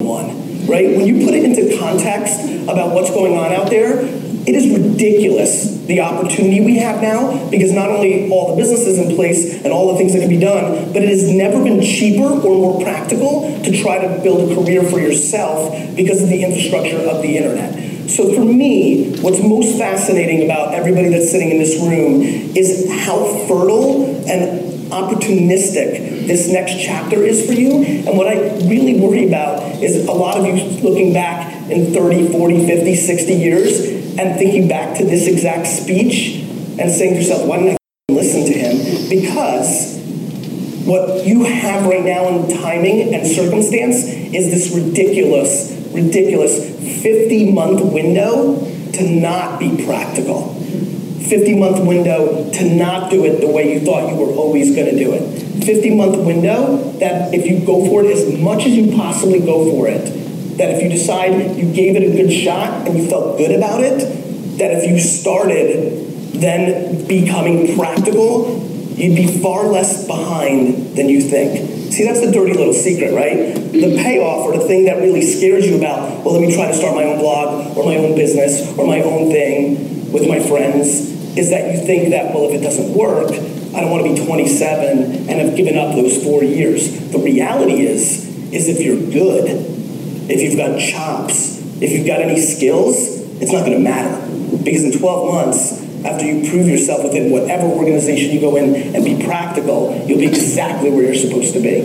won, 0.00 0.66
right? 0.66 0.96
When 0.96 1.06
you 1.06 1.24
put 1.24 1.34
it 1.34 1.44
into 1.44 1.78
context 1.78 2.40
about 2.64 2.94
what's 2.94 3.10
going 3.10 3.36
on 3.36 3.52
out 3.52 3.70
there, 3.70 4.00
it 4.00 4.54
is 4.54 4.76
ridiculous 4.76 5.80
the 5.86 6.00
opportunity 6.00 6.60
we 6.60 6.78
have 6.78 7.02
now 7.02 7.50
because 7.50 7.72
not 7.72 7.90
only 7.90 8.30
all 8.30 8.54
the 8.54 8.62
businesses 8.62 8.98
in 8.98 9.14
place 9.14 9.62
and 9.64 9.72
all 9.72 9.92
the 9.92 9.98
things 9.98 10.12
that 10.14 10.20
can 10.20 10.28
be 10.28 10.38
done, 10.38 10.92
but 10.92 11.02
it 11.02 11.08
has 11.08 11.28
never 11.28 11.62
been 11.62 11.82
cheaper 11.82 12.24
or 12.24 12.56
more 12.56 12.80
practical 12.80 13.62
to 13.62 13.82
try 13.82 13.98
to 13.98 14.22
build 14.22 14.50
a 14.50 14.54
career 14.54 14.82
for 14.82 14.98
yourself 14.98 15.74
because 15.96 16.22
of 16.22 16.28
the 16.28 16.42
infrastructure 16.42 16.98
of 16.98 17.22
the 17.22 17.36
internet. 17.36 17.79
So 18.10 18.34
for 18.34 18.44
me, 18.44 19.16
what's 19.20 19.40
most 19.40 19.78
fascinating 19.78 20.44
about 20.44 20.74
everybody 20.74 21.10
that's 21.10 21.30
sitting 21.30 21.50
in 21.50 21.58
this 21.58 21.80
room 21.80 22.22
is 22.56 22.90
how 23.06 23.24
fertile 23.46 24.04
and 24.28 24.68
opportunistic 24.90 26.26
this 26.26 26.50
next 26.50 26.82
chapter 26.82 27.22
is 27.22 27.46
for 27.46 27.52
you. 27.52 27.84
And 27.84 28.18
what 28.18 28.26
I 28.26 28.34
really 28.66 28.98
worry 28.98 29.28
about 29.28 29.62
is 29.80 30.08
a 30.08 30.12
lot 30.12 30.36
of 30.38 30.44
you 30.44 30.54
looking 30.82 31.12
back 31.12 31.70
in 31.70 31.94
30, 31.94 32.32
40, 32.32 32.66
50, 32.66 32.96
60 32.96 33.32
years 33.32 33.78
and 34.18 34.36
thinking 34.36 34.66
back 34.66 34.98
to 34.98 35.04
this 35.04 35.28
exact 35.28 35.68
speech 35.68 36.42
and 36.80 36.90
saying 36.90 37.14
to 37.14 37.20
yourself, 37.20 37.46
why 37.46 37.58
didn't 37.58 37.78
I 38.08 38.12
listen 38.12 38.44
to 38.44 38.52
him? 38.52 39.08
Because 39.08 39.98
what 40.84 41.24
you 41.24 41.44
have 41.44 41.86
right 41.86 42.04
now 42.04 42.26
in 42.28 42.60
timing 42.60 43.14
and 43.14 43.24
circumstance 43.24 44.02
is 44.04 44.50
this 44.50 44.74
ridiculous, 44.74 45.70
ridiculous 45.92 47.02
50 47.02 47.52
month 47.52 47.92
window 47.92 48.58
to 48.92 49.08
not 49.08 49.58
be 49.58 49.84
practical. 49.84 50.54
50 50.54 51.58
month 51.58 51.86
window 51.86 52.50
to 52.50 52.74
not 52.74 53.10
do 53.10 53.24
it 53.24 53.40
the 53.40 53.48
way 53.48 53.74
you 53.74 53.80
thought 53.80 54.10
you 54.10 54.16
were 54.16 54.32
always 54.34 54.74
going 54.74 54.86
to 54.86 54.96
do 54.96 55.12
it. 55.12 55.64
50 55.64 55.94
month 55.94 56.16
window 56.18 56.76
that 56.98 57.32
if 57.32 57.46
you 57.46 57.64
go 57.64 57.86
for 57.86 58.04
it 58.04 58.16
as 58.16 58.38
much 58.38 58.66
as 58.66 58.72
you 58.72 58.96
possibly 58.96 59.40
go 59.40 59.70
for 59.70 59.88
it, 59.88 60.04
that 60.56 60.74
if 60.74 60.82
you 60.82 60.88
decide 60.88 61.56
you 61.56 61.72
gave 61.72 61.96
it 61.96 62.02
a 62.02 62.10
good 62.10 62.32
shot 62.32 62.86
and 62.86 62.98
you 62.98 63.08
felt 63.08 63.38
good 63.38 63.52
about 63.52 63.82
it, 63.82 63.98
that 64.58 64.72
if 64.72 64.90
you 64.90 64.98
started 64.98 66.06
then 66.32 67.06
becoming 67.06 67.76
practical, 67.76 68.58
you'd 68.94 69.16
be 69.16 69.40
far 69.40 69.66
less 69.66 70.06
behind 70.06 70.96
than 70.96 71.08
you 71.08 71.20
think. 71.20 71.79
See, 71.90 72.04
that's 72.04 72.20
the 72.20 72.30
dirty 72.30 72.52
little 72.52 72.72
secret, 72.72 73.12
right? 73.12 73.54
The 73.54 73.60
mm-hmm. 73.60 74.02
payoff 74.02 74.46
or 74.46 74.56
the 74.56 74.64
thing 74.64 74.84
that 74.84 74.98
really 74.98 75.22
scares 75.22 75.66
you 75.66 75.76
about, 75.76 76.24
well, 76.24 76.34
let 76.34 76.40
me 76.40 76.54
try 76.54 76.68
to 76.68 76.74
start 76.74 76.94
my 76.94 77.04
own 77.04 77.18
blog 77.18 77.76
or 77.76 77.84
my 77.84 77.96
own 77.96 78.14
business 78.14 78.76
or 78.78 78.86
my 78.86 79.02
own 79.02 79.30
thing 79.30 80.12
with 80.12 80.28
my 80.28 80.38
friends, 80.38 81.10
is 81.36 81.50
that 81.50 81.72
you 81.74 81.84
think 81.84 82.10
that, 82.10 82.34
well, 82.34 82.48
if 82.48 82.54
it 82.54 82.62
doesn't 82.62 82.94
work, 82.94 83.30
I 83.74 83.80
don't 83.80 83.90
want 83.90 84.06
to 84.06 84.14
be 84.14 84.24
27 84.24 85.28
and 85.28 85.30
have 85.30 85.56
given 85.56 85.76
up 85.76 85.94
those 85.94 86.22
four 86.22 86.42
years. 86.42 87.10
The 87.10 87.18
reality 87.18 87.86
is, 87.86 88.26
is 88.52 88.68
if 88.68 88.80
you're 88.80 88.98
good, 89.10 89.46
if 90.30 90.40
you've 90.40 90.56
got 90.56 90.78
chops, 90.78 91.58
if 91.82 91.90
you've 91.90 92.06
got 92.06 92.20
any 92.20 92.40
skills, 92.40 93.20
it's 93.40 93.52
not 93.52 93.64
going 93.64 93.72
to 93.72 93.78
matter. 93.78 94.26
Because 94.62 94.84
in 94.84 94.96
12 94.96 95.34
months, 95.34 95.79
after 96.04 96.24
you 96.24 96.48
prove 96.48 96.66
yourself 96.66 97.04
within 97.04 97.30
whatever 97.30 97.64
organization 97.64 98.32
you 98.32 98.40
go 98.40 98.56
in 98.56 98.94
and 98.94 99.04
be 99.04 99.22
practical, 99.24 100.04
you'll 100.06 100.18
be 100.18 100.26
exactly 100.26 100.90
where 100.90 101.04
you're 101.04 101.14
supposed 101.14 101.52
to 101.54 101.60
be. 101.60 101.82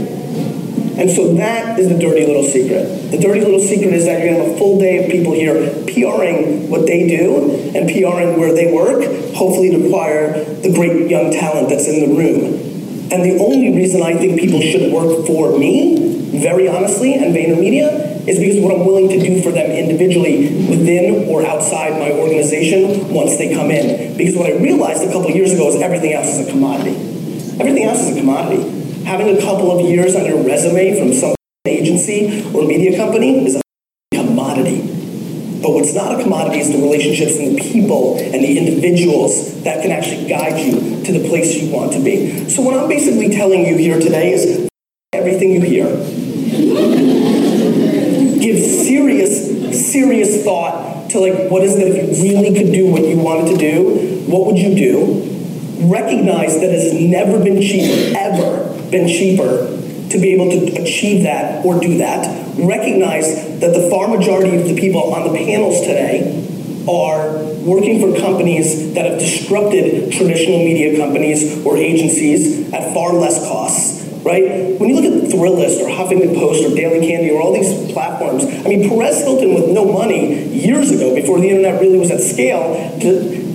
And 0.97 1.11
so 1.11 1.33
that 1.35 1.77
is 1.77 1.89
the 1.89 1.99
dirty 1.99 2.25
little 2.25 2.43
secret. 2.43 3.11
The 3.11 3.17
dirty 3.17 3.41
little 3.41 3.59
secret 3.59 3.93
is 3.93 4.05
that 4.05 4.23
you're 4.23 4.33
to 4.33 4.43
have 4.45 4.55
a 4.55 4.57
full 4.57 4.79
day 4.79 5.03
of 5.03 5.11
people 5.11 5.33
here 5.33 5.53
PRing 5.87 6.69
what 6.69 6.85
they 6.87 7.05
do 7.05 7.51
and 7.75 7.89
PRing 7.89 8.39
where 8.39 8.53
they 8.53 8.71
work, 8.71 9.03
hopefully 9.35 9.71
to 9.71 9.85
acquire 9.85 10.43
the 10.43 10.71
great 10.73 11.09
young 11.09 11.31
talent 11.31 11.67
that's 11.67 11.87
in 11.87 11.99
the 11.99 12.15
room. 12.15 13.11
And 13.11 13.23
the 13.23 13.37
only 13.43 13.75
reason 13.75 14.01
I 14.01 14.15
think 14.17 14.39
people 14.39 14.61
should 14.61 14.91
work 14.91 15.27
for 15.27 15.57
me, 15.59 16.39
very 16.39 16.67
honestly, 16.67 17.13
and 17.13 17.35
VaynerMedia, 17.35 18.14
is 18.27 18.39
because 18.39 18.59
what 18.59 18.73
I'm 18.73 18.85
willing 18.85 19.09
to 19.09 19.19
do 19.19 19.41
for 19.41 19.51
them 19.51 19.69
individually 19.69 20.49
within 20.69 21.29
or 21.29 21.45
outside 21.45 21.99
my 21.99 22.11
organization 22.11 23.13
once 23.13 23.37
they 23.37 23.53
come 23.53 23.69
in. 23.69 24.17
Because 24.17 24.35
what 24.35 24.51
I 24.51 24.57
realized 24.57 25.03
a 25.03 25.11
couple 25.11 25.29
years 25.29 25.51
ago 25.51 25.69
is 25.69 25.75
everything 25.75 26.13
else 26.13 26.27
is 26.27 26.47
a 26.47 26.51
commodity. 26.51 26.95
Everything 27.59 27.83
else 27.83 28.01
is 28.01 28.17
a 28.17 28.19
commodity. 28.19 29.03
Having 29.05 29.37
a 29.37 29.41
couple 29.41 29.71
of 29.71 29.85
years 29.85 30.15
on 30.15 30.25
your 30.25 30.41
resume 30.43 30.97
from 30.99 31.13
some 31.13 31.35
agency 31.67 32.43
or 32.53 32.65
media 32.65 32.97
company 32.97 33.45
is 33.45 33.55
a 33.55 33.61
commodity. 34.15 34.81
But 35.61 35.71
what's 35.71 35.93
not 35.93 36.19
a 36.19 36.23
commodity 36.23 36.59
is 36.59 36.71
the 36.71 36.77
relationships 36.77 37.37
and 37.37 37.57
the 37.57 37.61
people 37.61 38.17
and 38.17 38.43
the 38.43 38.57
individuals 38.57 39.63
that 39.63 39.81
can 39.81 39.91
actually 39.91 40.27
guide 40.27 40.59
you 40.59 41.03
to 41.03 41.11
the 41.11 41.27
place 41.27 41.55
you 41.55 41.71
want 41.73 41.93
to 41.93 42.03
be. 42.03 42.49
So 42.49 42.61
what 42.61 42.77
I'm 42.77 42.87
basically 42.87 43.29
telling 43.29 43.65
you 43.65 43.77
here 43.77 43.99
today 43.99 44.33
is 44.33 44.67
everything 45.13 45.51
you 45.53 45.61
hear. 45.61 45.85
Give 48.39 48.63
serious, 48.63 49.91
serious 49.91 50.43
thought 50.43 51.09
to 51.11 51.19
like 51.19 51.49
what 51.49 51.63
is 51.63 51.75
it 51.75 51.87
if 51.87 52.17
you 52.17 52.23
really 52.23 52.57
could 52.57 52.71
do 52.73 52.91
what 52.91 53.05
you 53.05 53.17
wanted 53.17 53.51
to 53.51 53.57
do, 53.57 54.25
what 54.27 54.45
would 54.47 54.57
you 54.57 54.75
do? 54.75 55.87
Recognize 55.87 56.55
that 56.55 56.69
it 56.69 56.83
has 56.83 56.93
never 56.93 57.43
been 57.43 57.61
cheaper, 57.61 58.17
ever 58.17 58.89
been 58.91 59.07
cheaper 59.07 59.71
to 60.09 60.19
be 60.19 60.33
able 60.33 60.49
to 60.49 60.81
achieve 60.81 61.23
that 61.23 61.65
or 61.65 61.79
do 61.79 61.97
that. 61.97 62.25
Recognize 62.57 63.59
that 63.59 63.73
the 63.73 63.89
far 63.89 64.07
majority 64.07 64.55
of 64.57 64.67
the 64.67 64.75
people 64.75 65.13
on 65.13 65.31
the 65.31 65.37
panels 65.37 65.81
today 65.81 66.41
are 66.87 67.43
working 67.63 67.99
for 67.99 68.19
companies 68.19 68.93
that 68.93 69.09
have 69.09 69.19
disrupted 69.19 70.11
traditional 70.11 70.59
media 70.59 70.97
companies 70.97 71.65
or 71.65 71.77
agencies 71.77 72.71
at 72.73 72.93
far 72.93 73.13
less 73.13 73.45
costs. 73.47 74.04
Right? 74.25 74.79
When 74.79 74.89
you 74.89 74.95
look 74.99 75.05
at 75.05 75.29
Thrillist 75.29 75.79
or 75.81 75.87
Huffington 75.87 76.33
Post 76.33 76.65
or 76.65 76.75
Daily 76.75 77.05
Candy 77.05 77.29
or 77.29 77.39
all 77.39 77.53
these 77.53 77.93
platforms, 77.93 78.43
I 78.43 78.67
mean, 78.67 78.89
Perez 78.89 79.21
Hilton 79.21 79.53
with 79.53 79.69
no 79.69 79.85
money 79.85 80.49
years 80.49 80.89
ago, 80.89 81.13
before 81.13 81.39
the 81.39 81.47
internet 81.47 81.79
really 81.79 81.99
was 81.99 82.09
at 82.09 82.21
scale, 82.21 82.73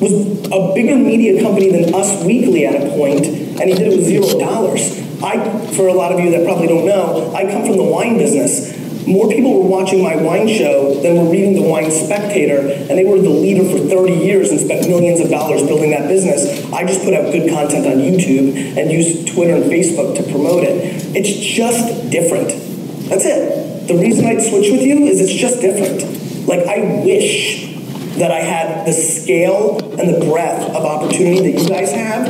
was 0.01 0.13
a 0.47 0.73
bigger 0.73 0.95
media 0.95 1.43
company 1.43 1.73
than 1.73 1.93
Us 1.93 2.23
Weekly 2.25 2.67
at 2.67 2.77
a 2.77 2.89
point, 2.91 3.27
and 3.27 3.69
he 3.69 3.75
did 3.75 3.93
it 3.93 3.97
with 3.97 4.07
zero 4.07 4.39
dollars. 4.39 4.97
I, 5.23 5.37
for 5.75 5.89
a 5.89 5.93
lot 5.93 6.13
of 6.13 6.21
you 6.21 6.31
that 6.31 6.47
probably 6.47 6.69
don't 6.69 6.87
know, 6.87 7.35
I 7.35 7.51
come 7.51 7.67
from 7.67 7.77
the 7.77 7.85
wine 7.85 8.17
business. 8.17 8.80
More 9.07 9.29
people 9.29 9.63
were 9.63 9.69
watching 9.69 10.03
my 10.03 10.17
wine 10.17 10.49
show 10.49 11.01
than 11.01 11.17
were 11.17 11.31
reading 11.31 11.55
the 11.55 11.63
Wine 11.63 11.91
Spectator, 11.91 12.59
and 12.61 12.91
they 12.91 13.05
were 13.05 13.21
the 13.21 13.31
leader 13.31 13.65
for 13.65 13.79
30 13.79 14.13
years 14.13 14.51
and 14.51 14.61
spent 14.61 14.87
millions 14.89 15.21
of 15.21 15.31
dollars 15.31 15.63
building 15.63 15.91
that 15.91 16.09
business. 16.09 16.71
I 16.73 16.85
just 16.85 17.03
put 17.03 17.15
out 17.15 17.33
good 17.33 17.51
content 17.51 17.87
on 17.87 17.95
YouTube 17.95 18.77
and 18.77 18.91
use 18.91 19.25
Twitter 19.25 19.55
and 19.55 19.65
Facebook 19.65 20.17
to 20.17 20.23
promote 20.25 20.65
it. 20.65 21.17
It's 21.17 21.31
just 21.31 22.11
different. 22.11 22.49
That's 23.09 23.25
it. 23.25 23.89
The 23.89 23.95
reason 23.95 24.27
I'd 24.27 24.43
switch 24.43 24.71
with 24.71 24.83
you 24.83 25.07
is 25.07 25.21
it's 25.21 25.33
just 25.33 25.61
different. 25.61 26.47
Like, 26.47 26.67
I 26.67 27.03
wish 27.05 27.67
that 28.19 28.31
I 28.31 28.41
had 28.41 28.87
the 28.87 28.93
scale 28.93 29.79
and 29.99 30.15
the 30.15 30.25
breadth 30.27 30.75
of 30.75 30.85
opportunity 30.85 31.53
that 31.53 31.63
you 31.63 31.69
guys 31.69 31.93
have. 31.93 32.27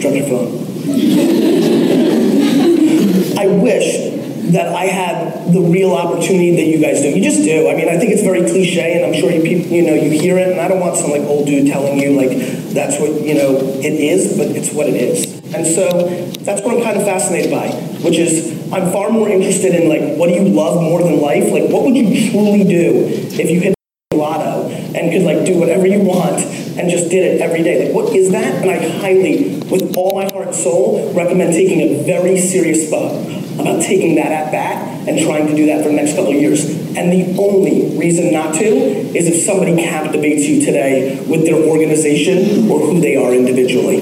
Drop 0.00 0.14
your 0.14 0.26
phone. 0.26 0.58
I 3.38 3.46
wish 3.46 4.21
that 4.50 4.74
I 4.74 4.86
had 4.86 5.52
the 5.52 5.60
real 5.60 5.92
opportunity 5.92 6.56
that 6.56 6.66
you 6.66 6.80
guys 6.80 7.00
do. 7.00 7.08
You 7.08 7.22
just 7.22 7.42
do. 7.42 7.70
I 7.70 7.76
mean, 7.76 7.88
I 7.88 7.96
think 7.96 8.10
it's 8.10 8.22
very 8.22 8.40
cliche, 8.40 8.96
and 8.96 9.06
I'm 9.06 9.14
sure 9.14 9.30
you 9.30 9.42
people, 9.42 9.70
you 9.70 9.86
know, 9.86 9.94
you 9.94 10.10
hear 10.10 10.36
it, 10.36 10.50
and 10.50 10.60
I 10.60 10.66
don't 10.68 10.80
want 10.80 10.96
some 10.96 11.10
like 11.10 11.22
old 11.22 11.46
dude 11.46 11.68
telling 11.68 11.98
you 11.98 12.12
like 12.18 12.30
that's 12.74 12.98
what 12.98 13.22
you 13.22 13.34
know 13.34 13.56
it 13.56 13.94
is, 13.94 14.36
but 14.36 14.48
it's 14.48 14.72
what 14.72 14.88
it 14.88 14.96
is. 14.96 15.40
And 15.54 15.66
so 15.66 16.08
that's 16.42 16.62
what 16.62 16.76
I'm 16.76 16.82
kind 16.82 16.96
of 16.96 17.04
fascinated 17.04 17.50
by, 17.50 17.68
which 18.02 18.18
is 18.18 18.50
I'm 18.72 18.90
far 18.90 19.10
more 19.10 19.28
interested 19.28 19.74
in 19.74 19.88
like 19.88 20.18
what 20.18 20.28
do 20.28 20.34
you 20.34 20.48
love 20.48 20.82
more 20.82 21.02
than 21.02 21.20
life? 21.20 21.52
Like 21.52 21.70
what 21.70 21.84
would 21.84 21.94
you 21.94 22.30
truly 22.30 22.64
do 22.64 23.06
if 23.38 23.50
you 23.50 23.60
hit 23.60 23.74
the 24.10 24.16
lotto 24.16 24.68
and 24.68 25.12
could 25.12 25.22
like 25.22 25.46
do 25.46 25.58
whatever 25.58 25.86
you 25.86 26.00
want 26.00 26.40
and 26.78 26.90
just 26.90 27.10
did 27.10 27.34
it 27.34 27.40
every 27.42 27.62
day. 27.62 27.86
Like, 27.86 27.94
what 27.94 28.16
is 28.16 28.30
that? 28.32 28.62
And 28.62 28.70
I 28.70 28.78
highly, 28.98 29.58
with 29.70 29.94
all 29.94 30.14
my 30.14 30.24
heart 30.32 30.48
and 30.48 30.56
soul, 30.56 31.12
recommend 31.12 31.52
taking 31.52 31.80
a 31.80 32.02
very 32.02 32.38
serious 32.38 32.88
thought 32.88 33.41
about 33.58 33.82
taking 33.82 34.14
that 34.16 34.32
at 34.32 34.52
bat 34.52 35.08
and 35.08 35.18
trying 35.20 35.46
to 35.46 35.54
do 35.54 35.66
that 35.66 35.82
for 35.82 35.88
the 35.88 35.94
next 35.94 36.14
couple 36.14 36.32
of 36.32 36.40
years. 36.40 36.64
And 36.96 37.12
the 37.12 37.36
only 37.38 37.96
reason 37.98 38.32
not 38.32 38.54
to 38.56 38.66
is 38.66 39.28
if 39.28 39.44
somebody 39.44 39.76
captivates 39.76 40.44
you 40.44 40.64
today 40.64 41.24
with 41.26 41.44
their 41.44 41.56
organization 41.56 42.70
or 42.70 42.80
who 42.80 43.00
they 43.00 43.16
are 43.16 43.34
individually. 43.34 44.00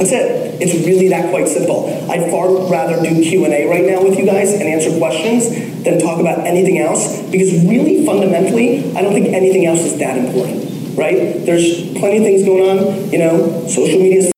That's 0.00 0.12
it. 0.12 0.62
It's 0.62 0.86
really 0.86 1.08
that 1.08 1.30
quite 1.30 1.48
simple. 1.48 1.88
I'd 2.10 2.30
far 2.30 2.48
rather 2.70 3.02
do 3.02 3.22
Q&A 3.22 3.68
right 3.68 3.84
now 3.84 4.02
with 4.02 4.18
you 4.18 4.24
guys 4.24 4.52
and 4.52 4.62
answer 4.62 4.96
questions 4.98 5.48
than 5.84 5.98
talk 6.00 6.20
about 6.20 6.46
anything 6.46 6.78
else 6.78 7.20
because 7.30 7.52
really 7.66 8.04
fundamentally, 8.06 8.94
I 8.96 9.02
don't 9.02 9.12
think 9.12 9.28
anything 9.28 9.66
else 9.66 9.80
is 9.80 9.98
that 9.98 10.16
important, 10.16 10.96
right? 10.96 11.44
There's 11.44 11.92
plenty 11.98 12.18
of 12.18 12.24
things 12.24 12.44
going 12.44 12.78
on, 12.78 13.10
you 13.10 13.18
know, 13.18 13.66
social 13.68 13.98
media 14.00 14.30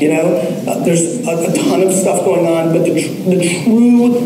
you 0.00 0.08
know, 0.08 0.36
uh, 0.66 0.82
there's 0.84 1.20
a, 1.26 1.50
a 1.50 1.52
ton 1.52 1.82
of 1.82 1.92
stuff 1.92 2.24
going 2.24 2.46
on, 2.46 2.72
but 2.72 2.84
the, 2.84 2.94
tr- 2.96 3.28
the 3.28 3.64
true, 3.64 4.16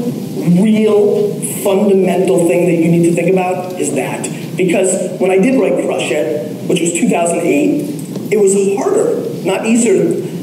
real, 0.62 1.40
fundamental 1.64 2.46
thing 2.46 2.66
that 2.66 2.76
you 2.76 2.90
need 2.90 3.02
to 3.08 3.12
think 3.12 3.32
about 3.32 3.72
is 3.80 3.94
that. 3.94 4.22
Because 4.56 5.18
when 5.20 5.32
I 5.32 5.38
did 5.38 5.60
write 5.60 5.84
Crush 5.84 6.10
It, 6.12 6.68
which 6.68 6.80
was 6.80 6.92
2008, 6.92 8.32
it 8.32 8.38
was 8.38 8.54
harder, 8.76 9.18
not 9.44 9.66
easier. 9.66 9.94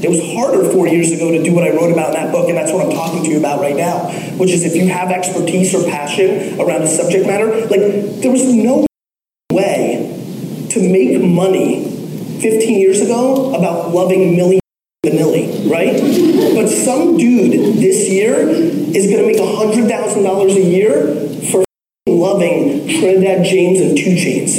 It 0.03 0.09
was 0.09 0.19
harder 0.33 0.69
four 0.71 0.87
years 0.87 1.11
ago 1.11 1.31
to 1.31 1.41
do 1.41 1.53
what 1.53 1.63
I 1.63 1.69
wrote 1.71 1.91
about 1.91 2.07
in 2.07 2.13
that 2.13 2.31
book, 2.31 2.49
and 2.49 2.57
that's 2.57 2.73
what 2.73 2.85
I'm 2.85 2.91
talking 2.91 3.23
to 3.23 3.29
you 3.29 3.37
about 3.37 3.61
right 3.61 3.75
now, 3.75 4.11
which 4.37 4.51
is 4.51 4.65
if 4.65 4.75
you 4.75 4.87
have 4.87 5.11
expertise 5.11 5.73
or 5.73 5.83
passion 5.89 6.59
around 6.59 6.81
a 6.81 6.87
subject 6.87 7.25
matter, 7.25 7.47
like 7.67 8.19
there 8.21 8.31
was 8.31 8.43
no 8.45 8.85
way 9.51 10.67
to 10.71 10.91
make 10.91 11.21
money 11.21 11.85
15 12.41 12.79
years 12.79 13.01
ago 13.01 13.53
about 13.53 13.93
loving 13.93 14.35
Milli 14.35 14.60
Vanilli, 15.03 15.67
right? 15.67 15.97
But 16.53 16.67
some 16.67 17.17
dude 17.17 17.77
this 17.77 18.07
year 18.07 18.35
is 18.37 19.07
going 19.09 19.17
to 19.17 19.25
make 19.25 19.37
$100,000 19.37 20.55
a 20.55 20.61
year 20.61 21.15
for 21.49 21.63
loving 22.05 22.87
Trinidad 22.87 23.43
James 23.43 23.81
and 23.81 23.97
2 23.97 24.03
Chainz. 24.03 24.57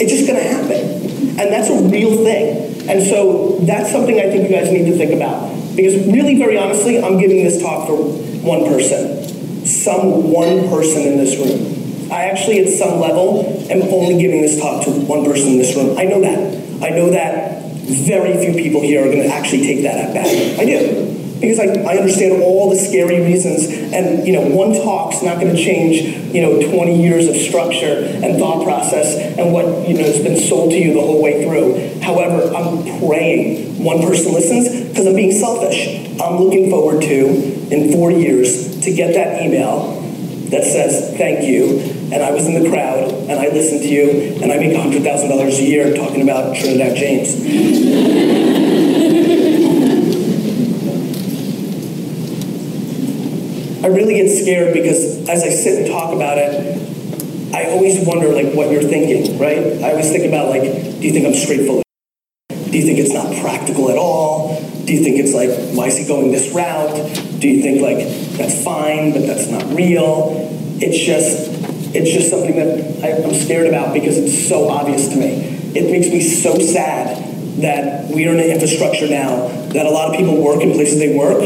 it's 0.00 0.12
just 0.12 0.28
going 0.28 0.40
to 0.40 0.48
happen. 0.48 1.40
And 1.40 1.52
that's 1.52 1.68
a 1.68 1.82
real 1.88 2.22
thing. 2.22 2.88
And 2.88 3.02
so 3.02 3.58
that's 3.62 3.90
something 3.90 4.20
I 4.20 4.30
think 4.30 4.48
you 4.48 4.54
guys 4.54 4.70
need 4.70 4.88
to 4.88 4.96
think 4.96 5.14
about. 5.14 5.50
Because 5.74 6.06
really, 6.06 6.38
very 6.38 6.56
honestly, 6.56 7.02
I'm 7.02 7.18
giving 7.18 7.42
this 7.42 7.60
talk 7.60 7.88
for 7.88 7.96
one 7.96 8.66
person. 8.66 9.66
Some 9.66 10.30
one 10.30 10.68
person 10.68 11.02
in 11.02 11.16
this 11.18 11.36
room. 11.36 12.12
I 12.12 12.26
actually, 12.26 12.60
at 12.60 12.68
some 12.68 13.00
level, 13.00 13.66
am 13.68 13.82
only 13.82 14.16
giving 14.20 14.42
this 14.42 14.60
talk 14.60 14.84
to 14.84 14.92
one 14.92 15.24
person 15.24 15.54
in 15.54 15.58
this 15.58 15.74
room. 15.74 15.98
I 15.98 16.04
know 16.04 16.20
that. 16.20 16.84
I 16.84 16.90
know 16.90 17.10
that 17.10 17.59
very 17.90 18.32
few 18.44 18.54
people 18.54 18.80
here 18.80 19.02
are 19.02 19.10
going 19.10 19.22
to 19.22 19.28
actually 19.28 19.62
take 19.62 19.82
that 19.82 19.96
at 19.96 20.14
bat. 20.14 20.60
I 20.60 20.64
do 20.64 21.20
because 21.40 21.58
I, 21.58 21.64
I 21.64 21.96
understand 21.96 22.42
all 22.42 22.68
the 22.68 22.76
scary 22.76 23.20
reasons 23.22 23.66
and 23.92 24.26
you 24.26 24.34
know 24.34 24.54
one 24.54 24.74
talk's 24.74 25.22
not 25.22 25.40
going 25.40 25.54
to 25.54 25.62
change 25.62 26.34
you 26.34 26.42
know 26.42 26.60
20 26.60 27.02
years 27.02 27.26
of 27.28 27.36
structure 27.36 28.04
and 28.22 28.38
thought 28.38 28.62
process 28.64 29.16
and 29.38 29.52
what 29.52 29.88
you 29.88 29.96
know 29.96 30.04
has 30.04 30.22
been 30.22 30.38
sold 30.38 30.70
to 30.72 30.76
you 30.76 30.92
the 30.92 31.00
whole 31.00 31.22
way 31.22 31.42
through 31.44 32.00
however 32.00 32.54
i'm 32.54 32.84
praying 33.00 33.82
one 33.82 34.00
person 34.02 34.32
listens 34.34 34.88
because 34.88 35.06
i'm 35.06 35.16
being 35.16 35.32
selfish 35.32 35.88
i'm 36.20 36.36
looking 36.36 36.68
forward 36.68 37.00
to 37.02 37.26
in 37.72 37.90
four 37.92 38.10
years 38.10 38.80
to 38.82 38.92
get 38.92 39.14
that 39.14 39.42
email 39.42 39.98
that 40.50 40.64
says 40.64 41.16
thank 41.16 41.46
you 41.46 41.80
and 42.12 42.22
i 42.22 42.30
was 42.30 42.46
in 42.46 42.62
the 42.62 42.68
crowd 42.68 43.09
and 43.30 43.38
i 43.38 43.48
listen 43.48 43.78
to 43.78 43.88
you 43.88 44.10
and 44.42 44.52
i 44.52 44.58
make 44.58 44.76
$100000 44.76 45.58
a 45.58 45.62
year 45.62 45.96
talking 45.96 46.22
about 46.22 46.56
trinidad 46.56 46.96
james 46.96 48.40
I 53.82 53.86
really 53.86 54.14
get 54.14 54.28
scared 54.28 54.74
because 54.74 55.26
as 55.26 55.42
I 55.42 55.48
sit 55.48 55.78
and 55.78 55.86
talk 55.90 56.14
about 56.14 56.36
it, 56.36 57.54
I 57.54 57.70
always 57.70 58.06
wonder 58.06 58.28
like 58.28 58.52
what 58.52 58.70
you're 58.70 58.82
thinking, 58.82 59.38
right? 59.38 59.82
I 59.82 59.92
always 59.92 60.10
think 60.10 60.26
about 60.26 60.50
like, 60.50 60.62
do 60.62 61.00
you 61.00 61.12
think 61.12 61.26
I'm 61.26 61.32
straight 61.32 61.66
full 61.66 61.82
Do 62.50 62.78
you 62.78 62.84
think 62.84 62.98
it's 62.98 63.14
not 63.14 63.34
practical 63.40 63.90
at 63.90 63.96
all? 63.96 64.60
Do 64.84 64.92
you 64.92 65.02
think 65.02 65.18
it's 65.18 65.32
like, 65.32 65.48
why 65.74 65.86
is 65.86 65.96
he 65.96 66.06
going 66.06 66.30
this 66.30 66.52
route? 66.52 66.94
Do 67.40 67.48
you 67.48 67.62
think 67.62 67.80
like 67.80 68.06
that's 68.36 68.62
fine, 68.62 69.12
but 69.12 69.26
that's 69.26 69.48
not 69.48 69.64
real? 69.74 70.36
It's 70.82 70.98
just, 70.98 71.69
it's 71.94 72.10
just 72.10 72.30
something 72.30 72.56
that 72.56 73.04
I, 73.04 73.22
I'm 73.22 73.34
scared 73.34 73.66
about 73.66 73.94
because 73.94 74.16
it's 74.16 74.48
so 74.48 74.68
obvious 74.68 75.08
to 75.08 75.16
me. 75.16 75.72
It 75.74 75.90
makes 75.90 76.08
me 76.08 76.20
so 76.20 76.58
sad 76.58 77.30
that 77.62 78.10
we 78.14 78.26
are 78.26 78.32
in 78.32 78.40
an 78.40 78.50
infrastructure 78.50 79.08
now 79.08 79.48
that 79.72 79.86
a 79.86 79.90
lot 79.90 80.10
of 80.10 80.16
people 80.16 80.42
work 80.42 80.62
in 80.62 80.72
places 80.72 80.98
they 80.98 81.16
work 81.16 81.40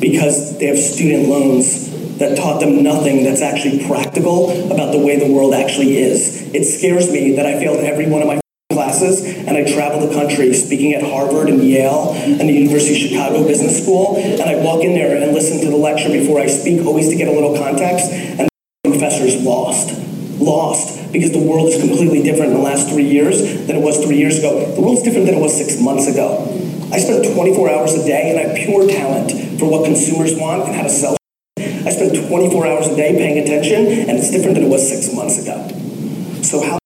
because 0.00 0.58
they 0.58 0.66
have 0.66 0.78
student 0.78 1.28
loans 1.28 1.90
that 2.18 2.36
taught 2.36 2.60
them 2.60 2.82
nothing 2.82 3.24
that's 3.24 3.42
actually 3.42 3.86
practical 3.86 4.50
about 4.70 4.92
the 4.92 4.98
way 4.98 5.18
the 5.18 5.32
world 5.32 5.54
actually 5.54 5.98
is. 5.98 6.42
It 6.54 6.64
scares 6.64 7.10
me 7.10 7.36
that 7.36 7.46
I 7.46 7.58
failed 7.58 7.80
every 7.80 8.08
one 8.08 8.22
of 8.22 8.28
my 8.28 8.40
classes 8.70 9.24
and 9.24 9.50
I 9.50 9.64
travel 9.64 10.06
the 10.06 10.14
country 10.14 10.52
speaking 10.52 10.94
at 10.94 11.02
Harvard 11.02 11.48
and 11.48 11.62
Yale 11.62 12.12
and 12.14 12.40
the 12.40 12.52
University 12.52 12.94
of 12.94 13.10
Chicago 13.10 13.46
Business 13.46 13.80
School 13.82 14.16
and 14.16 14.42
I 14.42 14.56
walk 14.56 14.84
in 14.84 14.94
there 14.94 15.16
and 15.16 15.32
listen 15.32 15.60
to 15.60 15.70
the 15.70 15.76
lecture 15.76 16.08
before 16.08 16.40
I 16.40 16.46
speak 16.46 16.84
always 16.84 17.08
to 17.08 17.16
get 17.16 17.28
a 17.28 17.32
little 17.32 17.56
context 17.56 18.10
and 18.10 18.48
lost. 20.44 21.12
Because 21.12 21.32
the 21.32 21.42
world 21.42 21.68
is 21.68 21.80
completely 21.80 22.22
different 22.22 22.52
in 22.52 22.58
the 22.58 22.62
last 22.62 22.88
three 22.88 23.08
years 23.08 23.40
than 23.66 23.76
it 23.76 23.82
was 23.82 24.04
three 24.04 24.16
years 24.16 24.38
ago. 24.38 24.74
The 24.74 24.80
world's 24.80 25.02
different 25.02 25.26
than 25.26 25.36
it 25.36 25.40
was 25.40 25.56
six 25.56 25.80
months 25.80 26.06
ago. 26.06 26.46
I 26.92 26.98
spend 26.98 27.24
24 27.24 27.70
hours 27.70 27.94
a 27.94 28.04
day 28.04 28.30
and 28.30 28.38
I 28.38 28.42
have 28.48 28.56
pure 28.56 28.86
talent 28.86 29.58
for 29.58 29.70
what 29.70 29.84
consumers 29.84 30.34
want 30.36 30.68
and 30.68 30.74
how 30.76 30.82
to 30.82 30.90
sell. 30.90 31.16
I 31.58 31.90
spend 31.90 32.14
24 32.28 32.66
hours 32.66 32.86
a 32.88 32.96
day 32.96 33.16
paying 33.16 33.38
attention 33.38 34.08
and 34.08 34.18
it's 34.18 34.30
different 34.30 34.54
than 34.54 34.64
it 34.64 34.70
was 34.70 34.86
six 34.86 35.12
months 35.14 35.42
ago. 35.42 35.66
So 36.42 36.62
how 36.62 36.78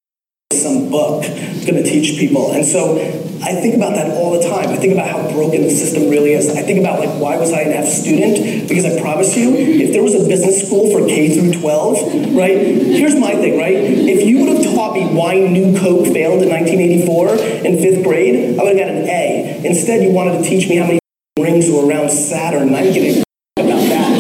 is 0.51 0.63
some 0.63 0.91
book 0.91 1.23
going 1.23 1.77
to 1.77 1.83
teach 1.83 2.19
people? 2.19 2.53
And 2.53 2.65
so 2.65 2.97
I 3.43 3.55
think 3.61 3.77
about 3.77 3.95
that 3.95 4.11
all 4.11 4.33
the 4.41 4.49
time. 4.49 4.69
I 4.69 4.77
think 4.77 4.93
about 4.93 5.09
how 5.09 5.31
broken 5.31 5.63
the 5.63 5.71
system 5.71 6.11
really 6.11 6.33
is. 6.33 6.49
I 6.49 6.63
think 6.63 6.81
about 6.81 6.99
like 6.99 7.11
why 7.21 7.37
was 7.37 7.53
I 7.53 7.61
an 7.61 7.73
F 7.73 7.87
student? 7.87 8.69
Because 8.69 8.85
I 8.85 9.01
promise 9.01 9.37
you, 9.37 9.55
if 9.55 9.93
there 9.93 10.03
was 10.03 10.15
a 10.15 10.27
business 10.27 10.67
school 10.67 10.91
for 10.91 11.07
K 11.07 11.39
through 11.39 11.61
12, 11.61 12.35
right? 12.35 12.59
Here's 12.59 13.15
my 13.15 13.33
thing, 13.33 13.59
right? 13.59 13.77
If 13.77 14.27
you 14.27 14.45
would 14.45 14.57
have 14.57 14.75
taught 14.75 14.95
me 14.95 15.07
why 15.07 15.35
New 15.39 15.79
Coke 15.79 16.07
failed 16.07 16.43
in 16.43 16.49
1984 16.49 17.65
in 17.65 17.79
fifth 17.79 18.03
grade, 18.03 18.59
I 18.59 18.63
would 18.63 18.77
have 18.77 18.87
got 18.87 18.95
an 18.95 19.09
A. 19.09 19.63
Instead, 19.65 20.03
you 20.03 20.11
wanted 20.11 20.43
to 20.43 20.49
teach 20.49 20.69
me 20.69 20.77
how 20.77 20.87
many 20.87 20.99
rings 21.39 21.71
were 21.71 21.87
around 21.87 22.11
Saturn. 22.11 22.75
I'm 22.75 22.93
getting 22.93 23.23
about 23.57 23.67
that, 23.67 24.11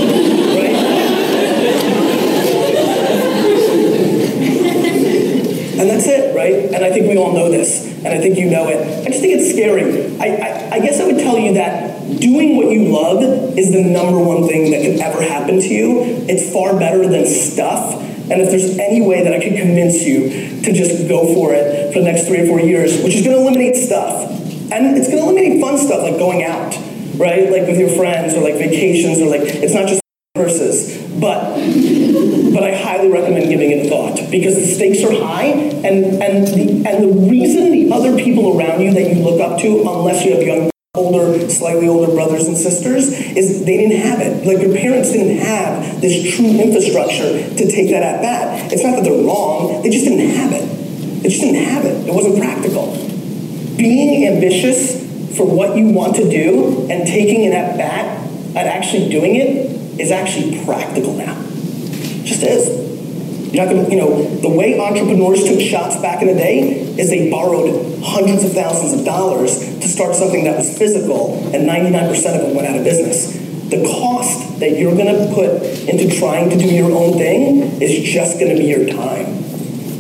right? 0.55 0.75
And 5.79 5.88
that's 5.88 6.07
it, 6.07 6.35
right? 6.35 6.55
And 6.75 6.85
I 6.85 6.90
think 6.90 7.07
we 7.07 7.16
all 7.16 7.33
know 7.33 7.48
and 8.05 8.09
I 8.09 8.21
think 8.21 8.39
you 8.39 8.51
know 8.51 8.69
it. 8.69 8.79
I 8.79 9.11
just 9.11 9.21
think 9.21 9.35
it's 9.35 9.51
scary. 9.51 10.17
I, 10.19 10.37
I, 10.37 10.77
I 10.77 10.81
guess 10.81 11.01
I 11.01 11.07
would 11.07 11.19
tell 11.19 11.39
you 11.39 11.55
that 11.55 11.99
doing 12.21 12.57
what 12.57 12.71
you 12.71 12.89
love 12.89 13.23
is 13.59 13.73
the 13.73 13.83
number 13.83 14.19
one 14.19 14.47
thing 14.47 14.71
that 14.71 14.83
could 14.83 15.01
ever 15.01 15.23
happen 15.23 15.61
to 15.61 15.69
you. 15.69 16.03
It's 16.29 16.53
far 16.53 16.79
better 16.79 17.09
than 17.09 17.27
stuff. 17.27 17.95
And 18.31 18.43
if 18.43 18.51
there's 18.51 18.79
any 18.79 19.01
way 19.01 19.25
that 19.25 19.33
I 19.33 19.41
could 19.43 19.57
convince 19.57 20.03
you 20.03 20.63
to 20.63 20.73
just 20.73 21.09
go 21.09 21.35
for 21.35 21.53
it 21.55 21.93
for 21.93 22.01
the 22.01 22.05
next 22.05 22.29
three 22.29 22.43
or 22.43 22.47
four 22.47 22.61
years, 22.61 23.03
which 23.03 23.15
is 23.15 23.25
going 23.25 23.37
to 23.37 23.43
eliminate 23.43 23.77
stuff, 23.77 24.31
and 24.71 24.97
it's 24.97 25.09
going 25.09 25.19
to 25.19 25.25
eliminate 25.25 25.61
fun 25.61 25.79
stuff 25.79 26.03
like 26.03 26.19
going 26.19 26.45
out, 26.45 26.77
right? 27.17 27.51
Like 27.51 27.67
with 27.67 27.79
your 27.79 27.89
friends 27.97 28.35
or 28.35 28.43
like 28.43 28.55
vacations 28.55 29.19
or 29.19 29.29
like 29.29 29.43
it's 29.43 29.75
not 29.75 29.89
just 29.89 30.03
purses, 30.38 30.96
but 31.20 31.59
but 32.55 32.62
I 32.62 32.74
highly 32.74 33.11
recommend 33.11 33.51
giving 33.51 33.70
it 33.70 33.90
thought 33.90 34.31
because 34.31 34.55
the 34.55 34.64
stakes 34.64 35.03
are 35.05 35.12
high, 35.12 35.51
and 35.51 36.22
and 36.22 36.46
the 36.46 36.88
and 36.88 37.05
the 37.05 37.29
reason 37.29 37.72
the 37.72 37.92
other 37.92 38.16
people 38.16 38.59
around 38.59 38.81
you 38.81 38.94
that 38.94 39.14
you 39.14 39.22
look 39.22 39.40
up 39.40 39.61
to, 39.61 39.81
unless 39.83 40.24
you 40.24 40.35
have 40.35 40.42
young, 40.42 40.70
older, 40.94 41.51
slightly 41.51 41.88
older 41.88 42.12
brothers 42.12 42.46
and 42.46 42.57
sisters, 42.57 43.12
is 43.12 43.64
they 43.64 43.77
didn't 43.77 44.01
have 44.01 44.20
it. 44.20 44.46
Like 44.46 44.62
your 44.62 44.74
parents 44.74 45.12
didn't 45.12 45.38
have 45.38 46.01
this 46.01 46.35
true 46.35 46.51
infrastructure 46.59 47.55
to 47.57 47.70
take 47.70 47.90
that 47.90 48.03
at 48.03 48.22
bat. 48.22 48.72
It's 48.72 48.85
not 48.85 48.96
that 48.96 49.05
they're 49.05 49.24
wrong; 49.24 49.83
they 49.83 49.90
just 49.90 50.05
didn't 50.05 50.31
have 50.31 50.53
it. 50.53 51.22
They 51.22 51.29
just 51.29 51.42
didn't 51.42 51.64
have 51.64 51.85
it. 51.85 52.09
It 52.09 52.14
wasn't 52.14 52.38
practical. 52.38 52.94
Being 53.77 54.27
ambitious 54.27 55.07
for 55.37 55.46
what 55.46 55.77
you 55.77 55.90
want 55.90 56.16
to 56.16 56.29
do 56.29 56.88
and 56.90 57.07
taking 57.07 57.44
it 57.44 57.53
at 57.53 57.77
bat 57.77 58.18
at 58.57 58.66
actually 58.66 59.09
doing 59.09 59.37
it 59.37 59.78
is 59.99 60.11
actually 60.11 60.65
practical 60.65 61.15
now. 61.15 61.37
It 61.39 62.25
just 62.25 62.43
is. 62.43 62.89
You're 63.53 63.65
not 63.65 63.75
gonna, 63.75 63.89
you 63.89 63.97
know, 63.97 64.23
the 64.41 64.51
way 64.51 64.79
entrepreneurs 64.79 65.43
took 65.45 65.59
shots 65.59 65.97
back 66.03 66.21
in 66.21 66.29
the 66.29 66.35
day 66.35 66.81
is 66.99 67.09
they 67.09 67.31
borrowed 67.31 68.03
hundreds 68.03 68.45
of 68.45 68.53
thousands 68.53 69.01
of 69.01 69.07
dollars 69.07 69.59
to 69.59 69.89
start 69.89 70.15
something 70.15 70.45
that 70.45 70.57
was 70.57 70.77
physical, 70.77 71.35
and 71.55 71.67
99% 71.67 72.11
of 72.35 72.43
them 72.43 72.55
went 72.55 72.69
out 72.69 72.77
of 72.77 72.85
business. 72.85 73.33
The 73.71 73.83
cost 73.85 74.61
that 74.61 74.79
you're 74.79 74.97
gonna 74.97 75.33
put 75.35 75.63
into 75.89 76.15
trying 76.19 76.51
to 76.51 76.57
do 76.57 76.67
your 76.67 76.93
own 76.93 77.17
thing 77.17 77.81
is 77.81 78.05
just 78.05 78.39
gonna 78.39 78.55
be 78.55 78.65
your 78.65 78.87
time. 78.87 79.27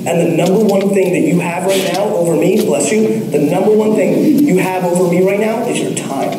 And 0.06 0.20
the 0.20 0.36
number 0.36 0.64
one 0.64 0.90
thing 0.90 1.12
that 1.12 1.26
you 1.26 1.40
have 1.40 1.64
right 1.64 1.92
now 1.92 2.04
over 2.04 2.36
me, 2.36 2.64
bless 2.64 2.92
you, 2.92 3.24
the 3.30 3.40
number 3.40 3.74
one 3.74 3.94
thing 3.94 4.38
you 4.44 4.58
have 4.58 4.84
over 4.84 5.10
me 5.10 5.26
right 5.26 5.40
now 5.40 5.66
is 5.66 5.80
your 5.80 5.94
time. 5.94 6.38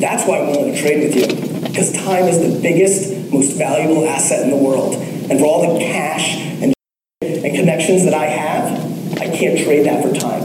That's 0.00 0.26
why 0.26 0.40
I'm 0.40 0.48
willing 0.48 0.74
to 0.74 0.80
trade 0.80 1.04
with 1.04 1.14
you. 1.14 1.47
Because 1.68 1.92
time 1.92 2.24
is 2.24 2.40
the 2.40 2.60
biggest, 2.60 3.32
most 3.32 3.56
valuable 3.56 4.06
asset 4.06 4.42
in 4.42 4.50
the 4.50 4.56
world. 4.56 4.94
And 4.94 5.38
for 5.38 5.44
all 5.46 5.74
the 5.74 5.80
cash 5.80 6.36
and, 6.36 6.74
and 7.22 7.56
connections 7.56 8.04
that 8.04 8.14
I 8.14 8.26
have, 8.26 9.18
I 9.18 9.36
can't 9.36 9.58
trade 9.58 9.86
that 9.86 10.02
for 10.02 10.12
time. 10.18 10.42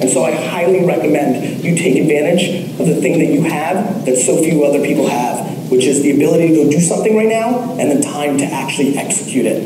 And 0.00 0.08
so 0.08 0.24
I 0.24 0.32
highly 0.32 0.84
recommend 0.86 1.62
you 1.62 1.76
take 1.76 2.00
advantage 2.00 2.70
of 2.80 2.86
the 2.86 3.00
thing 3.02 3.18
that 3.18 3.26
you 3.26 3.42
have 3.42 4.06
that 4.06 4.16
so 4.16 4.42
few 4.42 4.64
other 4.64 4.82
people 4.82 5.08
have, 5.08 5.70
which 5.70 5.84
is 5.84 6.02
the 6.02 6.12
ability 6.12 6.48
to 6.48 6.54
go 6.64 6.70
do 6.70 6.80
something 6.80 7.14
right 7.16 7.28
now 7.28 7.76
and 7.78 7.90
the 7.90 8.02
time 8.02 8.38
to 8.38 8.44
actually 8.44 8.96
execute 8.96 9.44
it. 9.44 9.62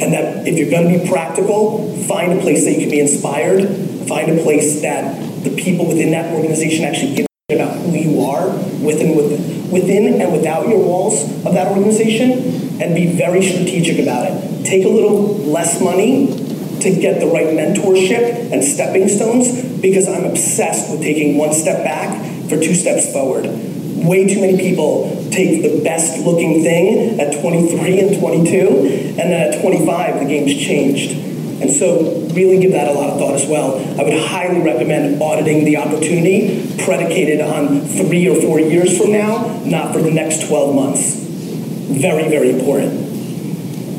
And 0.00 0.12
that 0.12 0.46
if 0.46 0.56
you're 0.56 0.70
going 0.70 0.92
to 0.92 1.02
be 1.02 1.10
practical, 1.10 1.96
find 2.04 2.38
a 2.38 2.40
place 2.40 2.64
that 2.64 2.72
you 2.72 2.80
can 2.80 2.90
be 2.90 3.00
inspired, 3.00 3.66
find 4.06 4.30
a 4.30 4.42
place 4.42 4.82
that 4.82 5.18
the 5.42 5.50
people 5.56 5.88
within 5.88 6.12
that 6.12 6.32
organization 6.32 6.84
actually 6.84 7.16
give 7.16 7.27
about 7.50 7.78
who 7.78 7.92
you 7.92 8.20
are 8.20 8.46
within, 8.84 9.16
within, 9.16 9.70
within 9.70 10.20
and 10.20 10.30
without 10.34 10.68
your 10.68 10.84
walls 10.84 11.24
of 11.46 11.54
that 11.54 11.66
organization, 11.68 12.30
and 12.78 12.94
be 12.94 13.16
very 13.16 13.40
strategic 13.40 13.98
about 13.98 14.26
it. 14.30 14.66
Take 14.66 14.84
a 14.84 14.88
little 14.90 15.34
less 15.48 15.80
money 15.80 16.26
to 16.26 17.00
get 17.00 17.20
the 17.20 17.26
right 17.26 17.46
mentorship 17.46 18.52
and 18.52 18.62
stepping 18.62 19.08
stones 19.08 19.80
because 19.80 20.06
I'm 20.06 20.26
obsessed 20.26 20.90
with 20.90 21.00
taking 21.00 21.38
one 21.38 21.54
step 21.54 21.82
back 21.82 22.20
for 22.50 22.60
two 22.60 22.74
steps 22.74 23.10
forward. 23.14 23.46
Way 23.46 24.28
too 24.28 24.42
many 24.42 24.58
people 24.58 25.08
take 25.30 25.62
the 25.62 25.82
best 25.82 26.22
looking 26.26 26.62
thing 26.62 27.18
at 27.18 27.40
23 27.40 27.98
and 27.98 28.20
22, 28.20 29.16
and 29.18 29.32
then 29.32 29.54
at 29.54 29.62
25, 29.62 30.18
the 30.20 30.26
game's 30.26 30.54
changed. 30.54 31.27
And 31.60 31.70
so, 31.70 32.28
really 32.34 32.60
give 32.60 32.72
that 32.72 32.88
a 32.88 32.92
lot 32.92 33.10
of 33.10 33.18
thought 33.18 33.34
as 33.34 33.46
well. 33.48 33.78
I 34.00 34.04
would 34.04 34.28
highly 34.28 34.60
recommend 34.60 35.20
auditing 35.20 35.64
the 35.64 35.76
opportunity 35.76 36.72
predicated 36.84 37.40
on 37.40 37.80
three 37.80 38.28
or 38.28 38.40
four 38.40 38.60
years 38.60 38.96
from 38.96 39.12
now, 39.12 39.60
not 39.64 39.92
for 39.92 40.00
the 40.00 40.10
next 40.10 40.46
12 40.46 40.74
months. 40.74 41.14
Very, 41.16 42.28
very 42.28 42.50
important. 42.50 43.06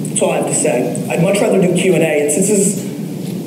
That's 0.10 0.22
all 0.22 0.32
I 0.32 0.38
have 0.38 0.48
to 0.48 0.56
say. 0.56 1.08
I'd 1.10 1.22
much 1.22 1.40
rather 1.42 1.62
do 1.62 1.76
Q&A, 1.76 1.98
and 1.98 2.32
since 2.32 2.48
this 2.48 2.60
is 2.60 2.90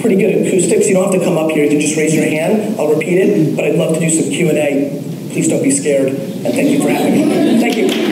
pretty 0.03 0.17
good 0.17 0.47
acoustics. 0.47 0.89
You 0.89 0.95
don't 0.95 1.11
have 1.11 1.21
to 1.21 1.25
come 1.25 1.39
up 1.39 1.51
here. 1.51 1.65
You 1.65 1.71
can 1.71 1.81
just 1.81 1.97
raise 1.97 2.15
your 2.15 2.27
hand. 2.27 2.79
I'll 2.79 2.93
repeat 2.93 3.19
it, 3.19 3.57
but 3.57 3.65
I'd 3.65 3.77
love 3.77 3.95
to 3.95 4.01
do 4.01 4.11
some 4.11 4.31
Q&A. 4.31 5.01
Please 5.31 5.49
don't 5.49 5.63
be 5.63 5.71
scared, 5.71 6.09
and 6.09 6.53
thank 6.53 6.69
you 6.71 6.83
for 6.83 6.91
having 6.91 7.15
me. 7.15 7.61
Thank 7.61 7.77
you. 7.77 8.12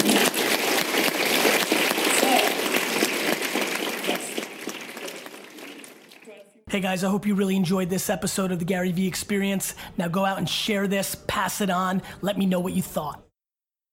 Hey 6.81 6.87
guys, 6.87 7.05
I 7.05 7.11
hope 7.11 7.27
you 7.27 7.35
really 7.35 7.57
enjoyed 7.57 7.91
this 7.91 8.09
episode 8.09 8.53
of 8.53 8.59
the 8.59 8.65
Gary 8.65 8.91
Vee 8.91 9.07
Experience. 9.07 9.75
Now 9.99 10.09
go 10.09 10.25
out 10.25 10.39
and 10.39 10.49
share 10.49 10.89
this, 10.89 11.15
pass 11.15 11.61
it 11.61 11.69
on, 11.69 12.01
let 12.23 12.39
me 12.39 12.47
know 12.47 12.59
what 12.59 12.73
you 12.73 12.81
thought. 12.81 13.23